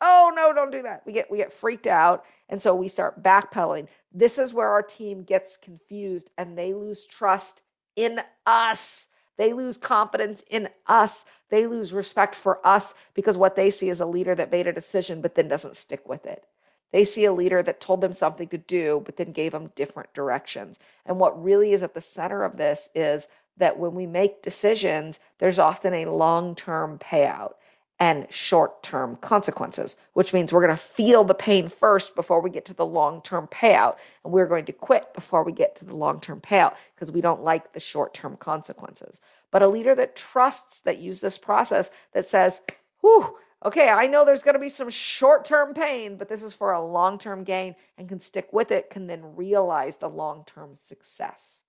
[0.00, 1.02] oh no don't do that.
[1.06, 3.88] We get we get freaked out and so we start backpedaling.
[4.12, 7.62] This is where our team gets confused and they lose trust
[7.96, 9.06] in us.
[9.36, 11.24] They lose confidence in us.
[11.48, 14.72] They lose respect for us because what they see is a leader that made a
[14.72, 16.44] decision but then doesn't stick with it.
[16.92, 20.12] They see a leader that told them something to do but then gave them different
[20.12, 20.78] directions.
[21.06, 23.26] And what really is at the center of this is
[23.58, 27.54] that when we make decisions there's often a long-term payout
[28.00, 32.48] and short term consequences, which means we're going to feel the pain first before we
[32.48, 33.96] get to the long term payout.
[34.24, 37.20] And we're going to quit before we get to the long term payout because we
[37.20, 39.20] don't like the short term consequences.
[39.50, 42.58] But a leader that trusts, that use this process, that says,
[43.02, 46.54] whew, okay, I know there's going to be some short term pain, but this is
[46.54, 50.44] for a long term gain and can stick with it, can then realize the long
[50.46, 51.60] term success.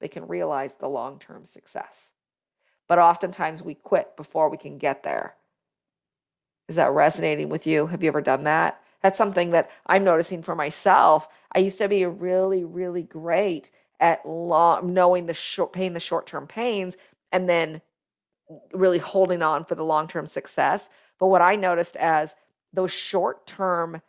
[0.00, 2.07] They can realize the long term success.
[2.88, 5.34] But oftentimes we quit before we can get there.
[6.68, 7.86] Is that resonating with you?
[7.86, 8.80] Have you ever done that?
[9.02, 11.28] That's something that I'm noticing for myself.
[11.52, 13.70] I used to be really, really great
[14.00, 16.96] at long, knowing the short pain, the short term pains,
[17.32, 17.80] and then
[18.72, 20.88] really holding on for the long term success.
[21.18, 22.34] But what I noticed as
[22.72, 24.02] those short term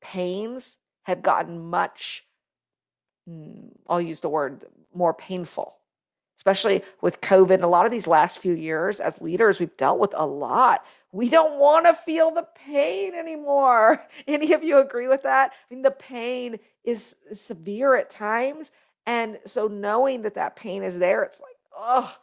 [0.00, 2.24] pains have gotten much,
[3.26, 5.76] hmm, I'll use the word more painful,
[6.44, 7.62] especially with COVID.
[7.62, 10.84] A lot of these last few years, as leaders, we've dealt with a lot.
[11.10, 14.04] We don't want to feel the pain anymore.
[14.28, 15.52] Any of you agree with that?
[15.52, 18.70] I mean, the pain is severe at times.
[19.06, 22.14] And so knowing that that pain is there, it's like, oh,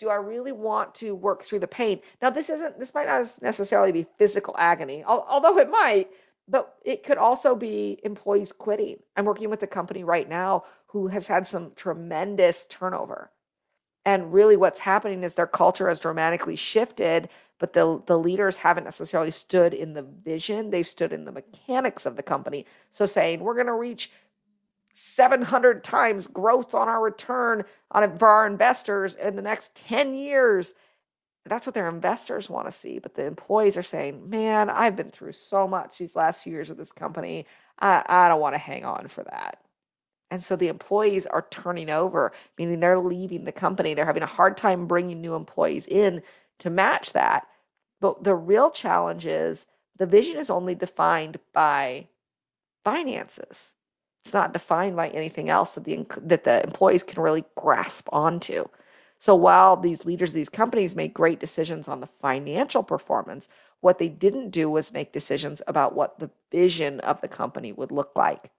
[0.00, 2.00] do I really want to work through the pain?
[2.20, 6.08] Now, this isn't, this might not necessarily be physical agony, although it might,
[6.48, 8.96] but it could also be employees quitting.
[9.16, 13.30] I'm working with a company right now who has had some tremendous turnover.
[14.08, 18.84] And really, what's happening is their culture has dramatically shifted, but the, the leaders haven't
[18.84, 20.70] necessarily stood in the vision.
[20.70, 22.64] They've stood in the mechanics of the company.
[22.90, 24.10] So, saying, we're going to reach
[24.94, 30.72] 700 times growth on our return on for our investors in the next 10 years.
[31.44, 33.00] That's what their investors want to see.
[33.00, 36.70] But the employees are saying, man, I've been through so much these last few years
[36.70, 37.44] with this company.
[37.78, 39.58] I, I don't want to hang on for that.
[40.30, 43.94] And so the employees are turning over, meaning they're leaving the company.
[43.94, 46.22] They're having a hard time bringing new employees in
[46.58, 47.46] to match that.
[48.00, 52.08] But the real challenge is the vision is only defined by
[52.84, 53.72] finances.
[54.24, 58.66] It's not defined by anything else that the that the employees can really grasp onto.
[59.18, 63.48] So while these leaders of these companies made great decisions on the financial performance,
[63.80, 67.90] what they didn't do was make decisions about what the vision of the company would
[67.90, 68.50] look like.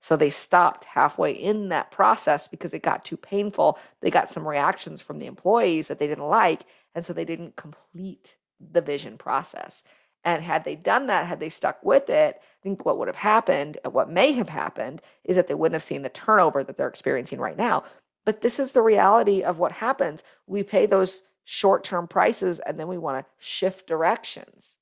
[0.00, 3.78] So they stopped halfway in that process because it got too painful.
[4.00, 7.56] They got some reactions from the employees that they didn't like, and so they didn't
[7.56, 8.36] complete
[8.72, 9.82] the vision process.
[10.24, 13.16] And had they done that, had they stuck with it, I think what would have
[13.16, 16.76] happened, uh, what may have happened, is that they wouldn't have seen the turnover that
[16.76, 17.84] they're experiencing right now.
[18.24, 20.22] But this is the reality of what happens.
[20.46, 24.76] We pay those short term prices and then we want to shift directions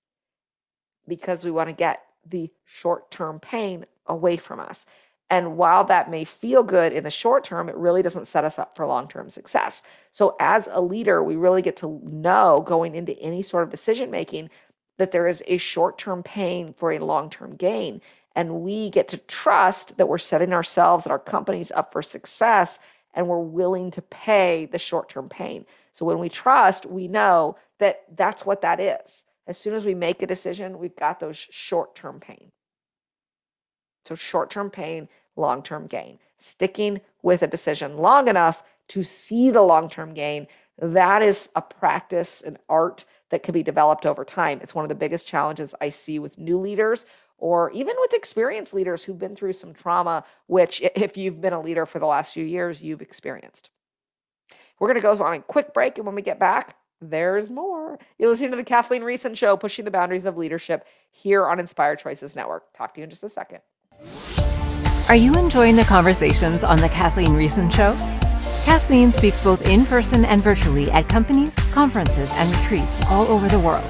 [1.07, 4.87] because we want to get the short term pain away from us.
[5.29, 8.59] And while that may feel good in the short term, it really doesn't set us
[8.59, 9.83] up for long term success.
[10.13, 14.11] So, as a leader, we really get to know going into any sort of decision
[14.11, 14.51] making
[14.99, 18.01] that there is a short term pain for a long term gain.
[18.35, 22.79] And we get to trust that we're setting ourselves and our companies up for success
[23.15, 25.67] and we're willing to pay the short term pain.
[25.95, 29.25] So when we trust, we know that that's what that is.
[29.47, 32.53] As soon as we make a decision, we've got those short term pain.
[34.07, 36.19] So short term pain, long term gain.
[36.39, 40.47] Sticking with a decision long enough to see the long term gain,
[40.79, 44.61] that is a practice, an art that can be developed over time.
[44.63, 47.05] It's one of the biggest challenges I see with new leaders
[47.39, 51.61] or even with experienced leaders who've been through some trauma, which, if you've been a
[51.61, 53.71] leader for the last few years, you've experienced.
[54.79, 57.99] We're going to go on a quick break, and when we get back, there's more.
[58.19, 61.99] You're listening to the Kathleen Riessen Show, pushing the boundaries of leadership here on Inspired
[61.99, 62.65] Choices Network.
[62.77, 63.61] Talk to you in just a second.
[65.09, 67.95] Are you enjoying the conversations on the Kathleen Riessen Show?
[68.65, 73.61] Kathleen speaks both in person and virtually at companies, conferences, and retreats all over the
[73.61, 73.85] world.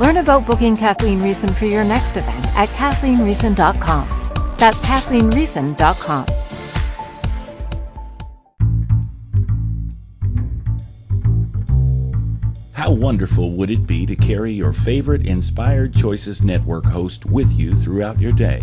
[0.00, 4.56] Learn about booking Kathleen Riessen for your next event at kathleenriessen.com.
[4.56, 6.26] That's kathleenriessen.com.
[12.72, 17.74] How wonderful would it be to carry your favorite Inspired Choices Network host with you
[17.74, 18.62] throughout your day?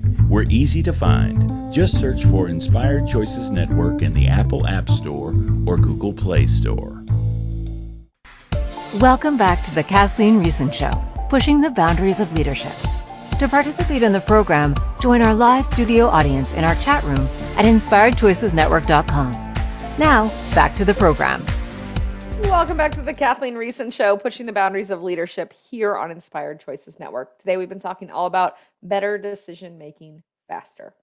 [0.31, 1.73] We're easy to find.
[1.73, 7.03] Just search for Inspired Choices Network in the Apple App Store or Google Play Store.
[9.01, 10.91] Welcome back to the Kathleen Riessen Show,
[11.27, 12.71] pushing the boundaries of leadership.
[13.39, 17.27] To participate in the program, join our live studio audience in our chat room
[17.57, 19.31] at inspiredchoicesnetwork.com.
[19.99, 21.45] Now, back to the program.
[22.49, 26.59] Welcome back to the Kathleen Riessen Show, pushing the boundaries of leadership here on Inspired
[26.59, 27.37] Choices Network.
[27.39, 30.93] Today we've been talking all about better decision making faster.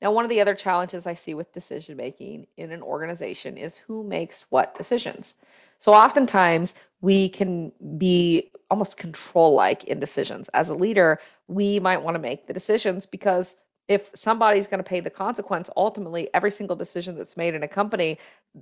[0.00, 3.76] Now, one of the other challenges I see with decision making in an organization is
[3.76, 5.34] who makes what decisions.
[5.80, 10.48] So oftentimes we can be almost control like in decisions.
[10.54, 13.54] As a leader, we might want to make the decisions because
[13.88, 17.68] if somebody's going to pay the consequence, ultimately every single decision that's made in a
[17.68, 18.18] company,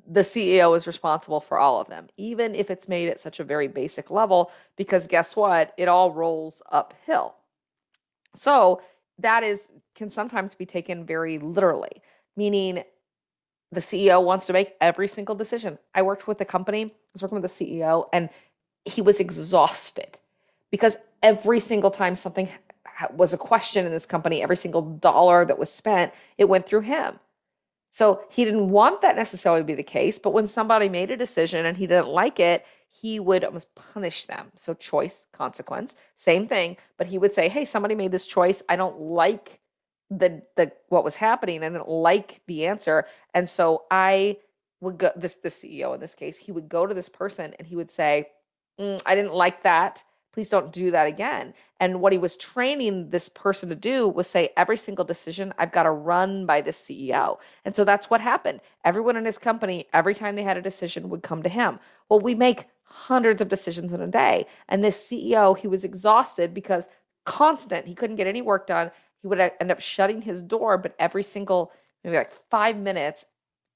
[0.07, 3.45] the CEO is responsible for all of them, even if it's made at such a
[3.45, 5.73] very basic level, because guess what?
[5.79, 7.35] It all rolls uphill.
[8.37, 8.83] So
[9.19, 12.03] that is can sometimes be taken very literally,
[12.37, 12.83] meaning
[13.73, 15.79] the CEO wants to make every single decision.
[15.95, 18.29] I worked with a company, I was working with the CEO, and
[18.85, 20.19] he was exhausted
[20.71, 22.49] because every single time something
[23.13, 26.83] was a question in this company, every single dollar that was spent, it went through
[26.83, 27.19] him.
[27.91, 31.17] So he didn't want that necessarily to be the case, but when somebody made a
[31.17, 34.51] decision and he didn't like it, he would almost punish them.
[34.57, 38.63] So choice, consequence, same thing, but he would say, "Hey, somebody made this choice.
[38.69, 39.61] I don't like
[40.11, 41.63] the the what was happening.
[41.63, 44.39] I didn't like the answer." And so I
[44.81, 47.67] would go this the CEO in this case, he would go to this person and
[47.67, 48.29] he would say,
[48.81, 50.03] mm, "I didn't like that
[50.35, 51.55] please don't do that again.
[51.79, 55.71] And what he was training this person to do was say, every single decision I've
[55.71, 57.39] got to run by the CEO.
[57.65, 58.61] And so that's what happened.
[58.85, 61.79] Everyone in his company, every time they had a decision, would come to him.
[62.09, 64.47] Well, we make hundreds of decisions in a day.
[64.69, 66.85] And this CEO, he was exhausted because
[67.25, 68.91] constant, he couldn't get any work done.
[69.23, 71.71] He would end up shutting his door, but every single,
[72.03, 73.25] maybe like five minutes,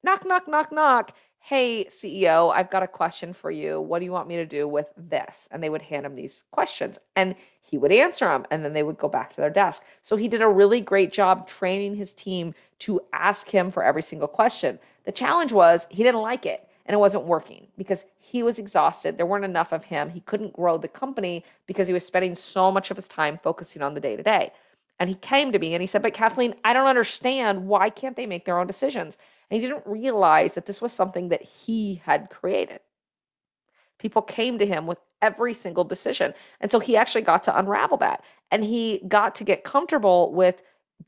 [0.03, 3.81] knock, knock, knock, knock hey, CEO, I've got a question for you.
[3.81, 5.49] What do you want me to do with this?
[5.51, 8.83] And they would hand him these questions and he would answer them and then they
[8.83, 9.83] would go back to their desk.
[10.03, 14.03] So he did a really great job training his team to ask him for every
[14.03, 14.79] single question.
[15.05, 19.17] The challenge was he didn't like it and it wasn't working because he was exhausted.
[19.17, 20.11] There weren't enough of him.
[20.11, 23.81] He couldn't grow the company because he was spending so much of his time focusing
[23.81, 24.53] on the day to day.
[25.01, 27.69] And he came to me and he said, But Kathleen, I don't understand.
[27.69, 29.17] Why can't they make their own decisions?
[29.51, 32.81] And he didn't realize that this was something that he had created.
[33.99, 36.35] People came to him with every single decision.
[36.61, 38.23] And so he actually got to unravel that.
[38.51, 40.57] And he got to get comfortable with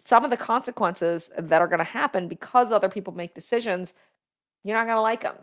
[0.05, 3.93] some of the consequences that are going to happen because other people make decisions.
[4.65, 5.37] You're not going to like them.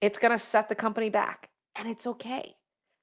[0.00, 1.50] It's going to set the company back.
[1.76, 2.54] And it's okay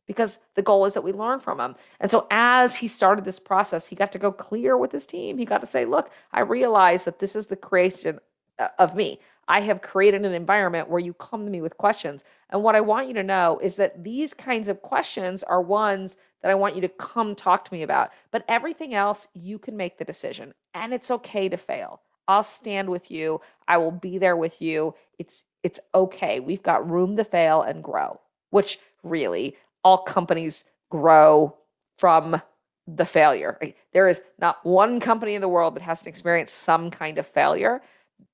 [0.08, 1.76] because the goal is that we learn from them.
[2.00, 5.38] And so as he started this process, he got to go clear with his team.
[5.38, 8.20] He got to say, look, I realize that this is the creation
[8.60, 9.20] Uh, of me.
[9.48, 12.24] I have created an environment where you come to me with questions.
[12.50, 16.16] And what I want you to know is that these kinds of questions are ones
[16.42, 18.12] that I want you to come talk to me about.
[18.30, 20.54] But everything else, you can make the decision.
[20.74, 22.02] And it's okay to fail.
[22.28, 23.42] I'll stand with you.
[23.68, 24.94] I will be there with you.
[25.18, 26.40] It's it's okay.
[26.40, 28.20] We've got room to fail and grow,
[28.52, 31.56] which really all companies grow
[31.98, 32.42] from
[32.88, 33.60] the failure.
[33.94, 37.82] There is not one company in the world that hasn't experienced some kind of failure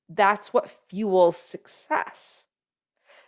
[0.10, 2.44] that's what fuels success.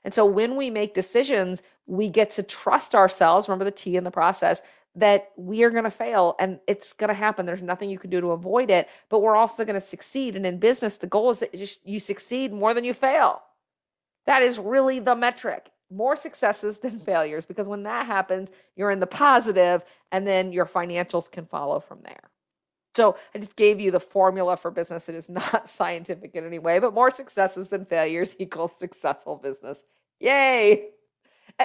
[0.04, 4.04] And so when we make decisions, we get to trust ourselves, remember the T in
[4.04, 4.62] the process,
[4.96, 7.46] that we are going to fail and it's going to happen.
[7.46, 10.36] There's nothing you can do to avoid it, but we're also going to succeed.
[10.36, 11.54] And in business, the goal is that
[11.84, 13.42] you succeed more than you fail.
[14.26, 15.70] That is really the metric.
[15.92, 20.66] More successes than failures, because when that happens, you're in the positive and then your
[20.66, 22.29] financials can follow from there.
[22.96, 25.10] So I just gave you the formula for business.
[25.10, 29.78] It is not scientific in any way, but more successes than failures equals successful business.
[30.20, 30.90] Yay!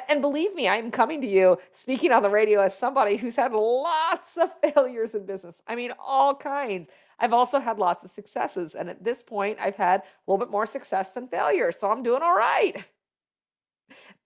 [0.08, 3.52] And believe me, I'm coming to you speaking on the radio as somebody who's had
[3.52, 5.60] lots of failures in business.
[5.68, 6.88] I mean, all kinds.
[7.18, 8.74] I've also had lots of successes.
[8.74, 11.70] And at this point, I've had a little bit more success than failure.
[11.70, 12.84] So I'm doing all right.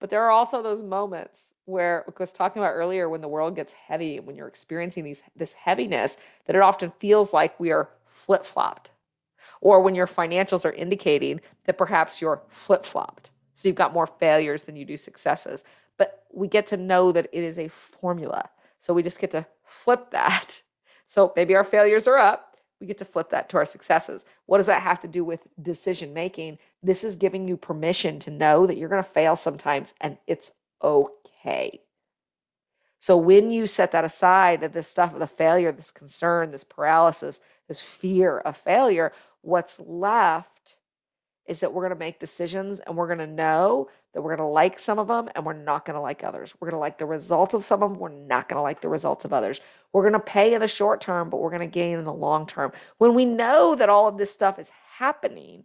[0.01, 3.54] But there are also those moments where I was talking about earlier when the world
[3.54, 6.16] gets heavy, when you're experiencing these this heaviness,
[6.46, 7.90] that it often feels like we are
[8.24, 8.90] flip-flopped.
[9.60, 13.30] Or when your financials are indicating that perhaps you're flip-flopped.
[13.54, 15.62] So you've got more failures than you do successes.
[15.98, 17.68] But we get to know that it is a
[18.00, 18.48] formula.
[18.80, 20.60] So we just get to flip that.
[21.10, 22.58] So maybe our failures are up.
[22.82, 24.26] We get to flip that to our successes.
[24.44, 26.58] What does that have to do with decision making?
[26.82, 30.50] This is giving you permission to know that you're going to fail sometimes and it's
[30.82, 31.80] okay.
[33.00, 37.40] So when you set that aside, that this stuff, the failure, this concern, this paralysis,
[37.68, 39.12] this fear of failure,
[39.42, 40.76] what's left
[41.46, 44.46] is that we're going to make decisions and we're going to know that we're going
[44.46, 46.52] to like some of them and we're not going to like others.
[46.60, 47.98] We're going to like the results of some of them.
[47.98, 49.60] We're not going to like the results of others.
[49.92, 52.12] We're going to pay in the short term, but we're going to gain in the
[52.12, 52.72] long term.
[52.98, 54.68] When we know that all of this stuff is
[54.98, 55.64] happening,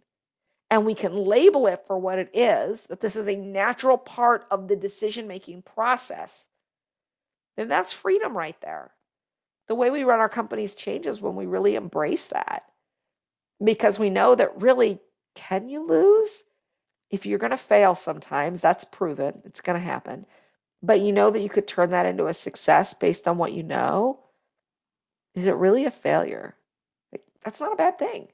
[0.74, 4.46] and we can label it for what it is, that this is a natural part
[4.50, 6.48] of the decision making process,
[7.56, 8.92] then that's freedom right there.
[9.68, 12.64] The way we run our companies changes when we really embrace that.
[13.64, 15.00] because we know that really,
[15.36, 16.30] can you lose?
[17.10, 20.26] If you're going to fail sometimes, that's proven, it's going to happen.
[20.82, 23.64] But you know that you could turn that into a success based on what you
[23.64, 24.20] know.
[25.34, 26.56] Is it really a failure?
[27.12, 28.28] Like, that's not a bad thing.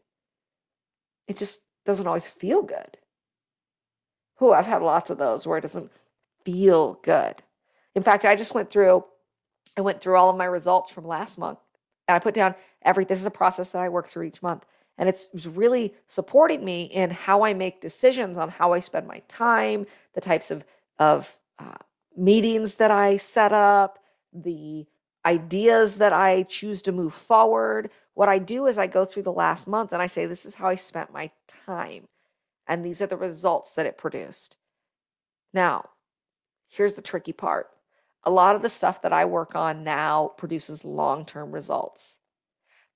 [1.29, 2.97] It just doesn't always feel good.
[4.37, 5.91] Who I've had lots of those where it doesn't
[6.45, 7.43] feel good.
[7.95, 9.05] In fact, I just went through
[9.77, 11.59] I went through all of my results from last month
[12.09, 14.65] and I put down every this is a process that I work through each month
[14.99, 19.23] and it's really supporting me in how I make decisions on how I spend my
[19.29, 20.65] time, the types of
[20.99, 21.79] of uh,
[22.17, 23.99] meetings that I set up,
[24.33, 24.87] the
[25.25, 27.91] ideas that I choose to move forward.
[28.15, 30.55] What I do is I go through the last month and I say, this is
[30.55, 31.31] how I spent my
[31.67, 32.09] time.
[32.67, 34.57] And these are the results that it produced.
[35.53, 35.89] Now,
[36.69, 37.69] here's the tricky part
[38.25, 42.15] a lot of the stuff that I work on now produces long term results.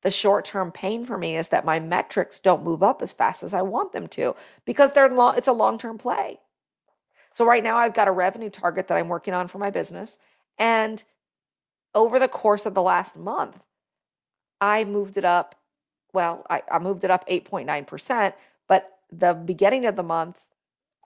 [0.02, 3.42] The short term pain for me is that my metrics don't move up as fast
[3.42, 6.38] as I want them to because they're it's a long term play.
[7.34, 10.18] So right now I've got a revenue target that I'm working on for my business.
[10.58, 11.02] And
[11.94, 13.56] over the course of the last month,
[14.60, 15.54] I moved it up.
[16.12, 18.34] Well, I, I moved it up 8.9%,
[18.68, 20.36] but the beginning of the month,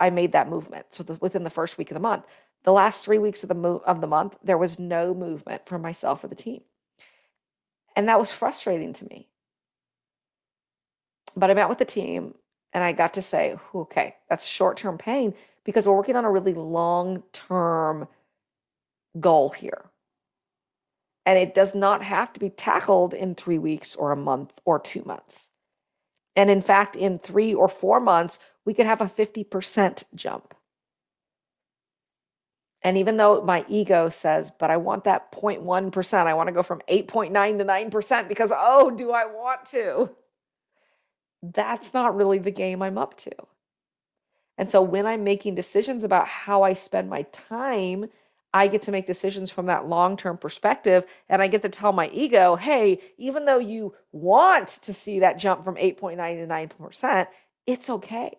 [0.00, 0.86] I made that movement.
[0.92, 2.24] So the, within the first week of the month,
[2.64, 5.78] the last three weeks of the mo- of the month, there was no movement for
[5.78, 6.62] myself or the team,
[7.96, 9.28] and that was frustrating to me.
[11.36, 12.34] But I met with the team,
[12.72, 15.34] and I got to say, okay, that's short term pain
[15.64, 18.08] because we're working on a really long term
[19.20, 19.84] goal here.
[21.28, 24.80] And it does not have to be tackled in three weeks or a month or
[24.80, 25.50] two months.
[26.34, 30.54] And in fact, in three or four months, we could have a 50% jump.
[32.80, 36.62] And even though my ego says, but I want that 0.1%, I want to go
[36.62, 37.64] from 8.9 to
[38.00, 40.08] 9% because, oh, do I want to?
[41.42, 43.32] That's not really the game I'm up to.
[44.56, 48.06] And so when I'm making decisions about how I spend my time,
[48.52, 51.04] I get to make decisions from that long term perspective.
[51.28, 55.38] And I get to tell my ego, hey, even though you want to see that
[55.38, 57.26] jump from 8.9 to 9%,
[57.66, 58.38] it's okay.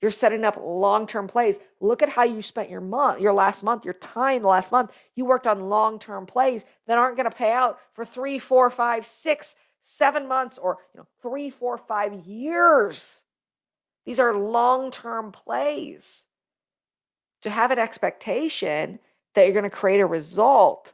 [0.00, 1.58] You're setting up long term plays.
[1.80, 4.90] Look at how you spent your month, your last month, your time last month.
[5.14, 8.68] You worked on long term plays that aren't going to pay out for three, four,
[8.70, 13.06] five, six, seven months, or you know, three, four, five years.
[14.04, 16.24] These are long term plays.
[17.42, 18.98] To have an expectation
[19.34, 20.92] that you're going to create a result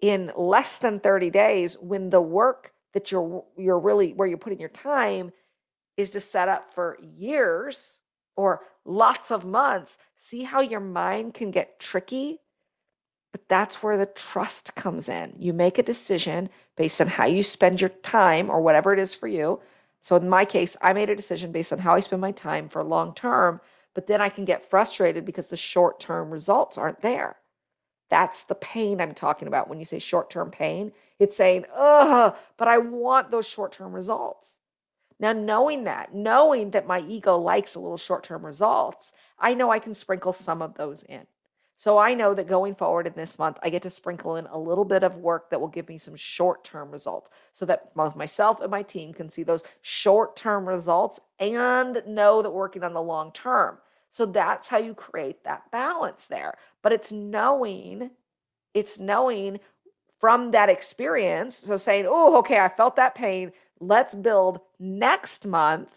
[0.00, 4.58] in less than 30 days when the work that you're you're really where you're putting
[4.58, 5.32] your time
[5.96, 7.98] is to set up for years
[8.36, 9.98] or lots of months.
[10.16, 12.40] See how your mind can get tricky?
[13.32, 15.34] But that's where the trust comes in.
[15.38, 19.14] You make a decision based on how you spend your time or whatever it is
[19.14, 19.60] for you.
[20.02, 22.68] So in my case, I made a decision based on how I spend my time
[22.68, 23.60] for long term,
[23.94, 27.36] but then I can get frustrated because the short term results aren't there.
[28.08, 30.92] That's the pain I'm talking about when you say short term pain.
[31.18, 34.58] It's saying, ugh, but I want those short term results.
[35.18, 39.70] Now, knowing that, knowing that my ego likes a little short term results, I know
[39.70, 41.26] I can sprinkle some of those in.
[41.80, 44.58] So I know that going forward in this month, I get to sprinkle in a
[44.58, 48.16] little bit of work that will give me some short term results so that both
[48.16, 52.84] myself and my team can see those short term results and know that we're working
[52.84, 53.78] on the long term.
[54.12, 56.58] So that's how you create that balance there.
[56.82, 58.10] But it's knowing,
[58.74, 59.58] it's knowing
[60.18, 61.56] from that experience.
[61.56, 63.52] So saying, oh, okay, I felt that pain.
[63.80, 65.88] Let's build next month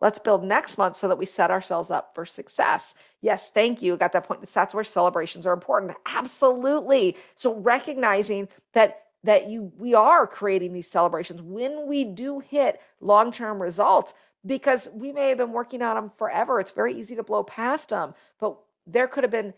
[0.00, 2.94] Let's build next month so that we set ourselves up for success.
[3.20, 3.96] Yes, thank you.
[3.96, 4.46] Got that point.
[4.46, 5.96] That's where celebrations are important.
[6.06, 7.16] Absolutely.
[7.34, 13.60] So recognizing that that you we are creating these celebrations when we do hit long-term
[13.60, 14.14] results
[14.46, 16.60] because we may have been working on them forever.
[16.60, 19.52] It's very easy to blow past them, but there could have been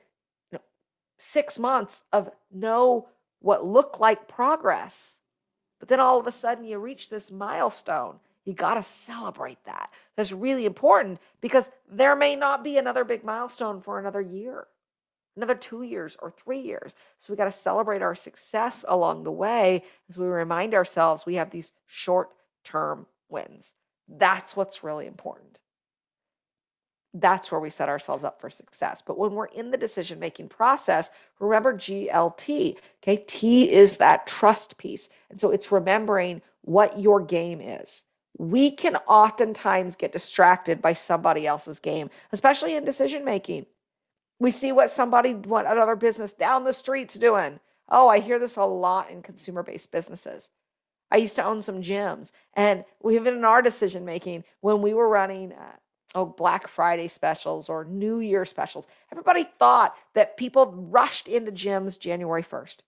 [0.51, 0.61] you know,
[1.19, 3.09] 6 months of no
[3.41, 5.19] what looked like progress.
[5.79, 9.91] But then all of a sudden you reach this milestone you got to celebrate that.
[10.17, 14.67] That's really important because there may not be another big milestone for another year,
[15.37, 16.95] another two years or three years.
[17.19, 21.35] So we got to celebrate our success along the way as we remind ourselves we
[21.35, 22.31] have these short
[22.65, 23.75] term wins.
[24.09, 25.61] That's what's really important.
[27.13, 29.03] That's where we set ourselves up for success.
[29.05, 31.11] But when we're in the decision making process,
[31.41, 32.77] remember GLT.
[33.03, 35.09] Okay, T is that trust piece.
[35.29, 38.03] And so it's remembering what your game is
[38.39, 43.67] we can oftentimes get distracted by somebody else's game, especially in decision making.
[44.39, 47.61] We see what somebody, what another business down the street's doing.
[47.89, 50.49] Oh, I hear this a lot in consumer based businesses.
[51.11, 55.09] I used to own some gyms, and even in our decision making when we were
[55.09, 55.53] running.
[55.53, 55.73] Uh,
[56.15, 58.87] oh, Black Friday specials or New Year specials.
[59.13, 62.79] Everybody thought that people rushed into gyms January 1st.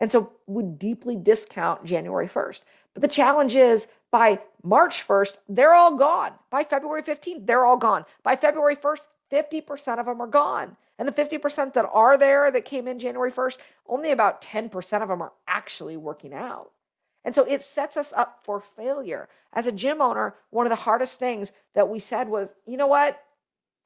[0.00, 2.60] And so would deeply discount January 1st.
[2.92, 3.86] But the challenge is
[4.16, 6.32] by March 1st, they're all gone.
[6.48, 8.06] By February 15th, they're all gone.
[8.22, 9.00] By February 1st,
[9.30, 10.74] 50% of them are gone.
[10.98, 15.08] And the 50% that are there that came in January 1st, only about 10% of
[15.10, 16.70] them are actually working out.
[17.26, 19.28] And so it sets us up for failure.
[19.52, 22.86] As a gym owner, one of the hardest things that we said was, you know
[22.86, 23.22] what?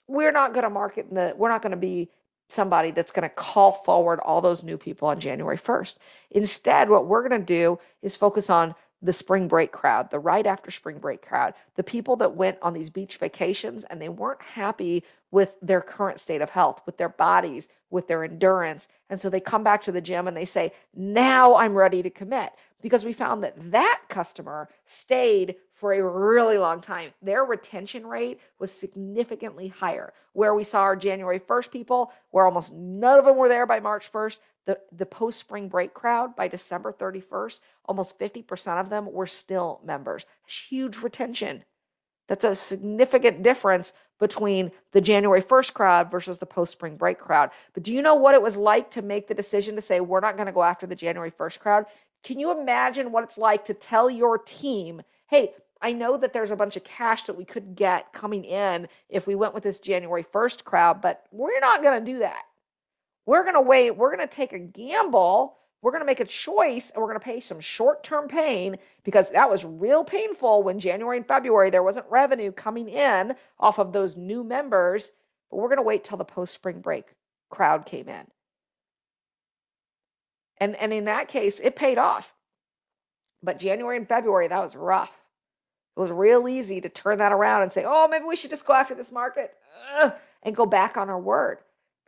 [0.07, 2.09] We're not going to market in the, we're not going to be
[2.51, 5.97] somebody that's going to call forward all those new people on January 1st.
[6.31, 10.47] Instead, what we're going to do is focus on the spring break crowd, the right
[10.47, 14.43] after spring break crowd, the people that went on these beach vacations and they weren't
[14.43, 18.89] happy with their current state of health, with their bodies, with their endurance.
[19.09, 22.11] And so they come back to the gym and they say, now I'm ready to
[22.11, 22.51] commit.
[22.83, 27.11] Because we found that that customer stayed for a really long time.
[27.23, 30.13] Their retention rate was significantly higher.
[30.33, 33.81] Where we saw our January 1st people, where almost none of them were there by
[33.81, 34.39] March 1st,
[34.71, 39.81] the, the post spring break crowd by December 31st, almost 50% of them were still
[39.85, 40.25] members.
[40.47, 41.65] Huge retention.
[42.29, 47.51] That's a significant difference between the January 1st crowd versus the post spring break crowd.
[47.75, 50.21] But do you know what it was like to make the decision to say, we're
[50.21, 51.87] not going to go after the January 1st crowd?
[52.23, 55.53] Can you imagine what it's like to tell your team, hey,
[55.83, 59.27] I know that there's a bunch of cash that we could get coming in if
[59.27, 62.43] we went with this January 1st crowd, but we're not going to do that.
[63.31, 63.97] We're going to wait.
[63.97, 67.19] We're going to take a gamble we're going to make a choice and we're going
[67.19, 71.71] to pay some short term pain because that was real painful when January and February
[71.71, 75.11] there wasn't revenue coming in off of those new members.
[75.51, 77.07] But we're going to wait till the post spring break
[77.49, 78.27] crowd came in.
[80.59, 82.31] And, and in that case, it paid off.
[83.43, 85.13] But January and February, that was rough.
[85.97, 88.67] It was real easy to turn that around and say, oh, maybe we should just
[88.67, 89.55] go after this market
[90.43, 91.59] and go back on our word.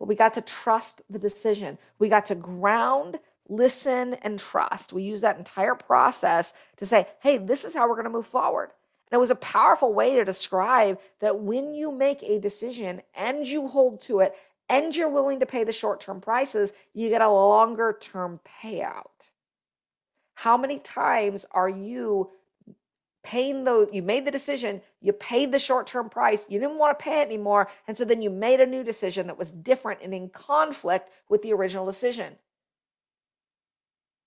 [0.02, 1.78] But we got to trust the decision.
[2.00, 4.92] We got to ground listen, and trust.
[4.92, 8.26] We use that entire process to say, hey, this is how we're going to move
[8.26, 8.70] forward.
[9.10, 13.46] And it was a powerful way to describe that when you make a decision and
[13.46, 14.34] you hold to it
[14.68, 19.04] and you're willing to pay the short term prices, you get a longer term payout.
[20.34, 22.30] How many times are you
[23.22, 27.20] paying you made the decision you paid the short-term price you didn't want to pay
[27.20, 30.28] it anymore and so then you made a new decision that was different and in
[30.28, 32.34] conflict with the original decision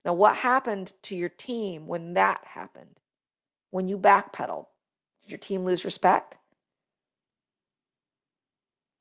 [0.05, 2.99] now, what happened to your team when that happened?
[3.71, 4.67] When you backpedaled?
[5.23, 6.35] Did your team lose respect?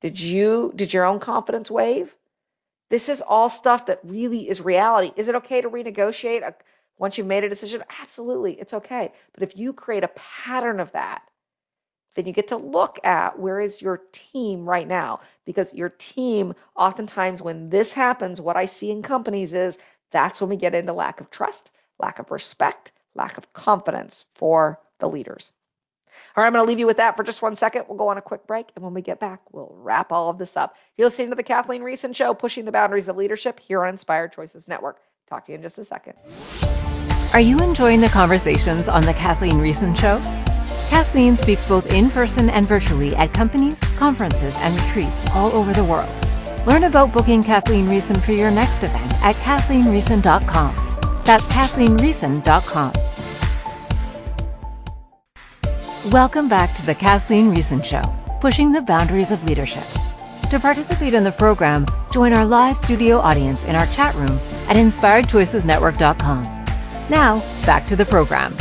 [0.01, 2.13] Did you did your own confidence wave?
[2.89, 5.11] This is all stuff that really is reality.
[5.15, 6.55] Is it okay to renegotiate a,
[6.97, 7.83] once you've made a decision?
[8.01, 9.11] Absolutely, it's okay.
[9.33, 11.23] But if you create a pattern of that,
[12.15, 16.53] then you get to look at where is your team right now because your team
[16.73, 19.77] oftentimes when this happens what i see in companies is
[20.15, 24.79] that's when we get into lack of trust, lack of respect, lack of confidence for
[24.99, 25.51] the leaders.
[26.35, 27.85] All right, I'm going to leave you with that for just one second.
[27.89, 30.37] We'll go on a quick break, and when we get back, we'll wrap all of
[30.37, 30.75] this up.
[30.95, 34.31] You're listening to the Kathleen Riessen Show, pushing the boundaries of leadership here on Inspired
[34.31, 34.99] Choices Network.
[35.27, 36.13] Talk to you in just a second.
[37.35, 40.21] Are you enjoying the conversations on the Kathleen Riessen Show?
[40.87, 45.83] Kathleen speaks both in person and virtually at companies, conferences, and retreats all over the
[45.83, 46.09] world.
[46.65, 50.75] Learn about booking Kathleen Riessen for your next event at kathleenriessen.com.
[51.25, 52.93] That's kathleenriessen.com.
[56.11, 58.03] Welcome back to the Kathleen Riessen Show,
[58.39, 59.83] pushing the boundaries of leadership.
[60.51, 64.77] To participate in the program, join our live studio audience in our chat room at
[64.77, 66.54] inspiredchoicesnetwork.com.
[67.07, 67.37] Now,
[67.67, 68.57] back to the program.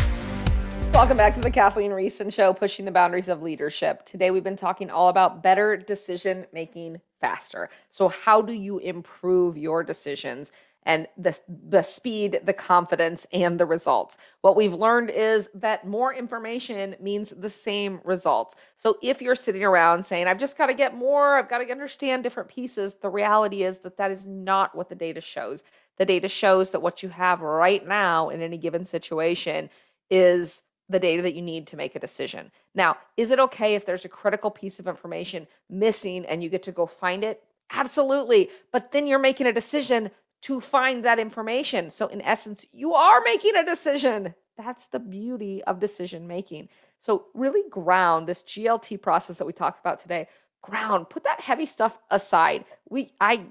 [0.92, 4.04] Welcome back to the Kathleen Riessen Show, pushing the boundaries of leadership.
[4.04, 7.70] Today we've been talking all about better decision making faster.
[7.90, 11.34] So, how do you improve your decisions and the,
[11.70, 14.18] the speed, the confidence, and the results?
[14.42, 18.56] What we've learned is that more information means the same results.
[18.76, 21.70] So, if you're sitting around saying, I've just got to get more, I've got to
[21.72, 25.62] understand different pieces, the reality is that that is not what the data shows.
[25.98, 29.70] The data shows that what you have right now in any given situation
[30.10, 32.50] is the data that you need to make a decision.
[32.74, 36.64] Now, is it okay if there's a critical piece of information missing and you get
[36.64, 37.42] to go find it?
[37.70, 38.50] Absolutely.
[38.72, 40.10] But then you're making a decision
[40.42, 41.90] to find that information.
[41.90, 44.34] So, in essence, you are making a decision.
[44.58, 46.68] That's the beauty of decision making.
[47.00, 50.28] So, really ground this GLT process that we talked about today.
[50.62, 52.64] Ground, put that heavy stuff aside.
[52.88, 53.46] We I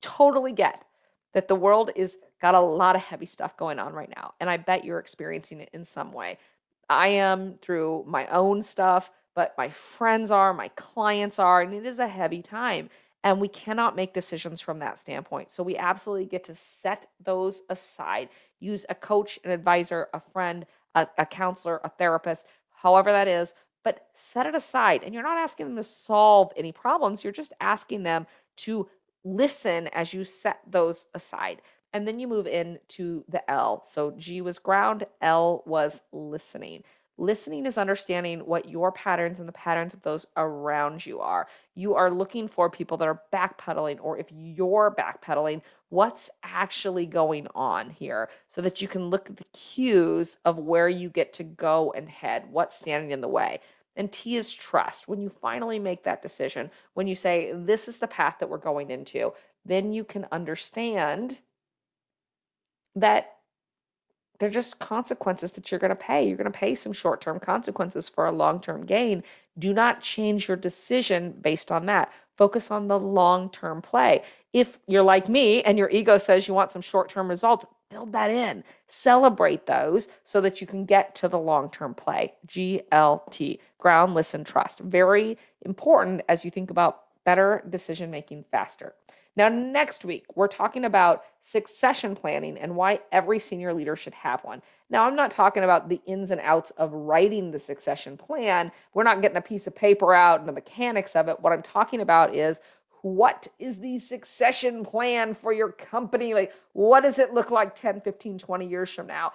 [0.00, 0.82] totally get
[1.32, 4.50] that the world is got a lot of heavy stuff going on right now, and
[4.50, 6.38] I bet you're experiencing it in some way.
[6.88, 11.86] I am through my own stuff, but my friends are, my clients are, and it
[11.86, 12.90] is a heavy time.
[13.24, 15.52] And we cannot make decisions from that standpoint.
[15.52, 18.28] So we absolutely get to set those aside.
[18.58, 20.66] Use a coach, an advisor, a friend,
[20.96, 23.52] a, a counselor, a therapist, however that is,
[23.84, 25.02] but set it aside.
[25.04, 28.26] And you're not asking them to solve any problems, you're just asking them
[28.58, 28.88] to
[29.24, 31.62] listen as you set those aside.
[31.92, 33.84] And then you move into the L.
[33.86, 36.84] So G was ground, L was listening.
[37.18, 41.46] Listening is understanding what your patterns and the patterns of those around you are.
[41.74, 45.60] You are looking for people that are backpedaling, or if you're backpedaling,
[45.90, 50.88] what's actually going on here so that you can look at the cues of where
[50.88, 53.60] you get to go and head, what's standing in the way.
[53.96, 55.06] And T is trust.
[55.06, 58.58] When you finally make that decision, when you say, this is the path that we're
[58.58, 59.32] going into,
[59.64, 61.38] then you can understand
[62.96, 63.36] that
[64.38, 66.26] they're just consequences that you're going to pay.
[66.26, 69.22] You're going to pay some short term consequences for a long term gain.
[69.58, 72.10] Do not change your decision based on that.
[72.36, 74.22] Focus on the long term play.
[74.52, 78.12] If you're like me and your ego says you want some short term results, build
[78.12, 78.64] that in.
[78.88, 82.32] Celebrate those so that you can get to the long term play.
[82.48, 84.80] GLT, ground, listen, trust.
[84.80, 88.94] Very important as you think about better decision making faster.
[89.34, 94.44] Now, next week, we're talking about succession planning and why every senior leader should have
[94.44, 94.60] one.
[94.90, 98.70] Now, I'm not talking about the ins and outs of writing the succession plan.
[98.92, 101.40] We're not getting a piece of paper out and the mechanics of it.
[101.40, 102.58] What I'm talking about is
[103.02, 106.34] what is the succession plan for your company?
[106.34, 109.32] Like, what does it look like 10, 15, 20 years from now?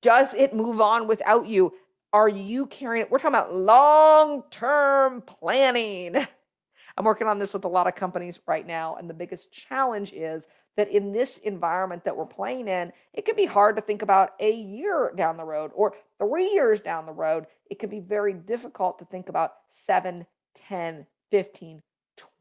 [0.00, 1.72] Does it move on without you?
[2.12, 3.10] Are you carrying it?
[3.10, 6.16] We're talking about long term planning.
[6.96, 10.12] I'm working on this with a lot of companies right now, and the biggest challenge
[10.12, 10.42] is
[10.76, 14.30] that in this environment that we're playing in, it can be hard to think about
[14.40, 17.46] a year down the road or three years down the road.
[17.70, 20.26] It can be very difficult to think about seven,
[20.68, 21.82] 10, 15,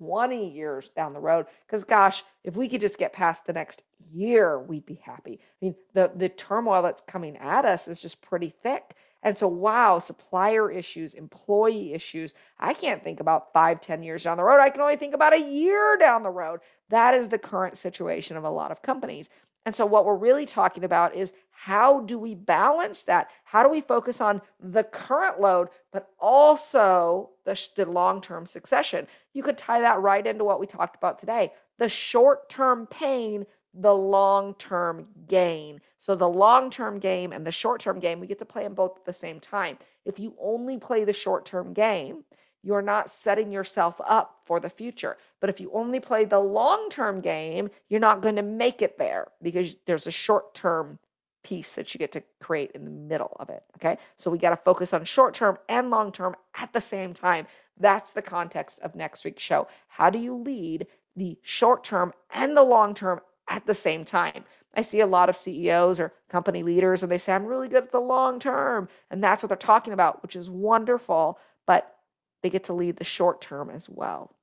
[0.01, 1.45] 20 years down the road.
[1.65, 5.39] Because gosh, if we could just get past the next year, we'd be happy.
[5.41, 8.95] I mean, the, the turmoil that's coming at us is just pretty thick.
[9.23, 12.33] And so, wow, supplier issues, employee issues.
[12.59, 14.59] I can't think about five, ten years down the road.
[14.59, 16.61] I can only think about a year down the road.
[16.89, 19.29] That is the current situation of a lot of companies.
[19.65, 23.29] And so, what we're really talking about is how do we balance that?
[23.43, 29.07] How do we focus on the current load, but also the, the long term succession?
[29.33, 33.45] You could tie that right into what we talked about today the short term pain
[33.73, 35.79] the long term gain.
[35.99, 38.73] So, the long term game and the short term game, we get to play them
[38.73, 39.77] both at the same time.
[40.05, 42.23] If you only play the short term game,
[42.63, 45.17] you're not setting yourself up for the future.
[45.39, 48.97] But if you only play the long term game, you're not going to make it
[48.97, 50.99] there because there's a short term
[51.43, 53.63] piece that you get to create in the middle of it.
[53.77, 53.97] Okay.
[54.17, 57.47] So we got to focus on short term and long term at the same time.
[57.79, 59.67] That's the context of next week's show.
[59.87, 60.85] How do you lead
[61.15, 64.45] the short term and the long term at the same time.
[64.73, 67.83] I see a lot of CEOs or company leaders and they say, I'm really good
[67.83, 68.87] at the long term.
[69.09, 71.37] And that's what they're talking about, which is wonderful,
[71.67, 71.93] but
[72.41, 74.35] they get to lead the short term as well.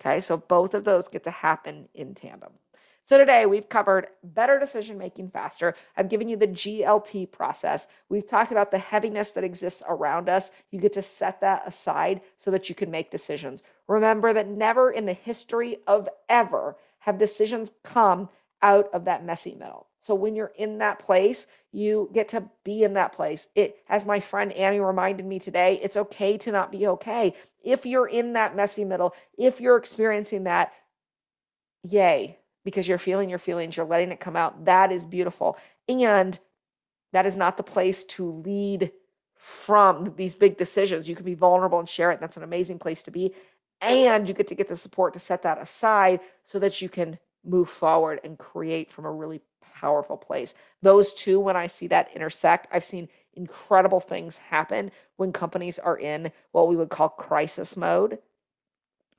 [0.00, 2.52] Okay, so both of those get to happen in tandem.
[3.06, 5.74] So today we've covered better decision making faster.
[5.96, 7.86] I've given you the GLT process.
[8.08, 10.50] We've talked about the heaviness that exists around us.
[10.70, 13.62] You get to set that aside so that you can make decisions.
[13.88, 18.28] Remember that never in the history of ever have decisions come
[18.62, 19.88] out of that messy middle.
[20.02, 23.48] So when you're in that place, you get to be in that place.
[23.54, 27.34] It, as my friend Annie reminded me today, it's okay to not be okay.
[27.62, 30.72] If you're in that messy middle, if you're experiencing that,
[31.84, 34.64] yay, because you're feeling your feelings, you're letting it come out.
[34.66, 35.56] That is beautiful.
[35.88, 36.38] And
[37.12, 38.92] that is not the place to lead
[39.36, 41.08] from these big decisions.
[41.08, 42.20] You can be vulnerable and share it.
[42.20, 43.34] That's an amazing place to be
[43.82, 47.18] and you get to get the support to set that aside so that you can
[47.44, 49.42] move forward and create from a really
[49.82, 50.54] powerful place.
[50.80, 55.98] Those two, when I see that intersect, I've seen incredible things happen when companies are
[55.98, 58.18] in what we would call crisis mode.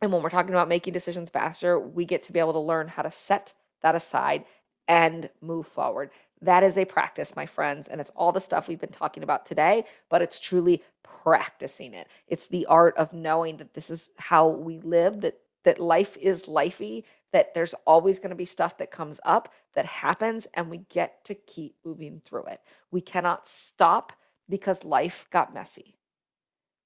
[0.02, 2.88] And when we're talking about making decisions faster, we get to be able to learn
[2.88, 4.46] how to set that aside
[4.88, 6.12] and move forward.
[6.42, 9.46] That is a practice, my friends, and it's all the stuff we've been talking about
[9.46, 10.82] today, but it's truly
[11.24, 12.08] practicing it.
[12.28, 16.46] It's the art of knowing that this is how we live, that that life is
[16.46, 17.04] lifey,
[17.34, 21.24] that there's always going to be stuff that comes up that happens and we get
[21.26, 22.62] to keep moving through it.
[22.92, 24.14] We cannot stop
[24.50, 25.96] because life got messy.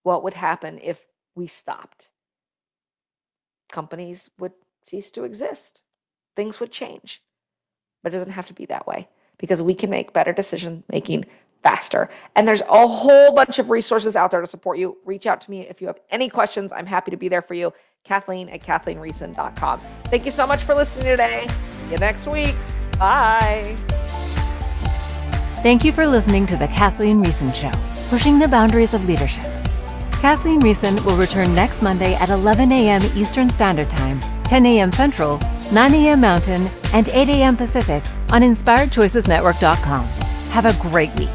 [0.04, 1.00] What would happen if
[1.36, 2.10] we stopped?
[3.72, 4.54] Companies would
[4.86, 5.82] cease to exist.
[6.36, 7.22] Things would change.
[8.04, 9.08] but it doesn't have to be that way
[9.40, 11.26] because we can make better decision making
[11.64, 12.10] faster.
[12.36, 14.98] And there's a whole bunch of resources out there to support you.
[15.06, 16.72] Reach out to me if you have any questions.
[16.72, 17.74] I'm happy to be there for you.
[18.08, 19.80] Kathleen at KathleenRiessen.com.
[20.06, 21.48] Thank you so much for listening today.
[21.72, 22.56] See you next week.
[22.98, 23.64] Bye.
[25.58, 27.72] Thank you for listening to The Kathleen Riessen Show,
[28.10, 29.44] pushing the boundaries of leadership.
[30.22, 33.02] Kathleen Riessen will return next Monday at 11 a.m.
[33.16, 34.92] Eastern Standard Time, 10 a.m.
[34.92, 35.40] Central,
[35.72, 36.22] 9 a.m.
[36.22, 37.58] Mountain, and 8 a.m.
[37.58, 40.06] Pacific on InspiredChoicesNetwork.com.
[40.50, 41.30] Have a great week.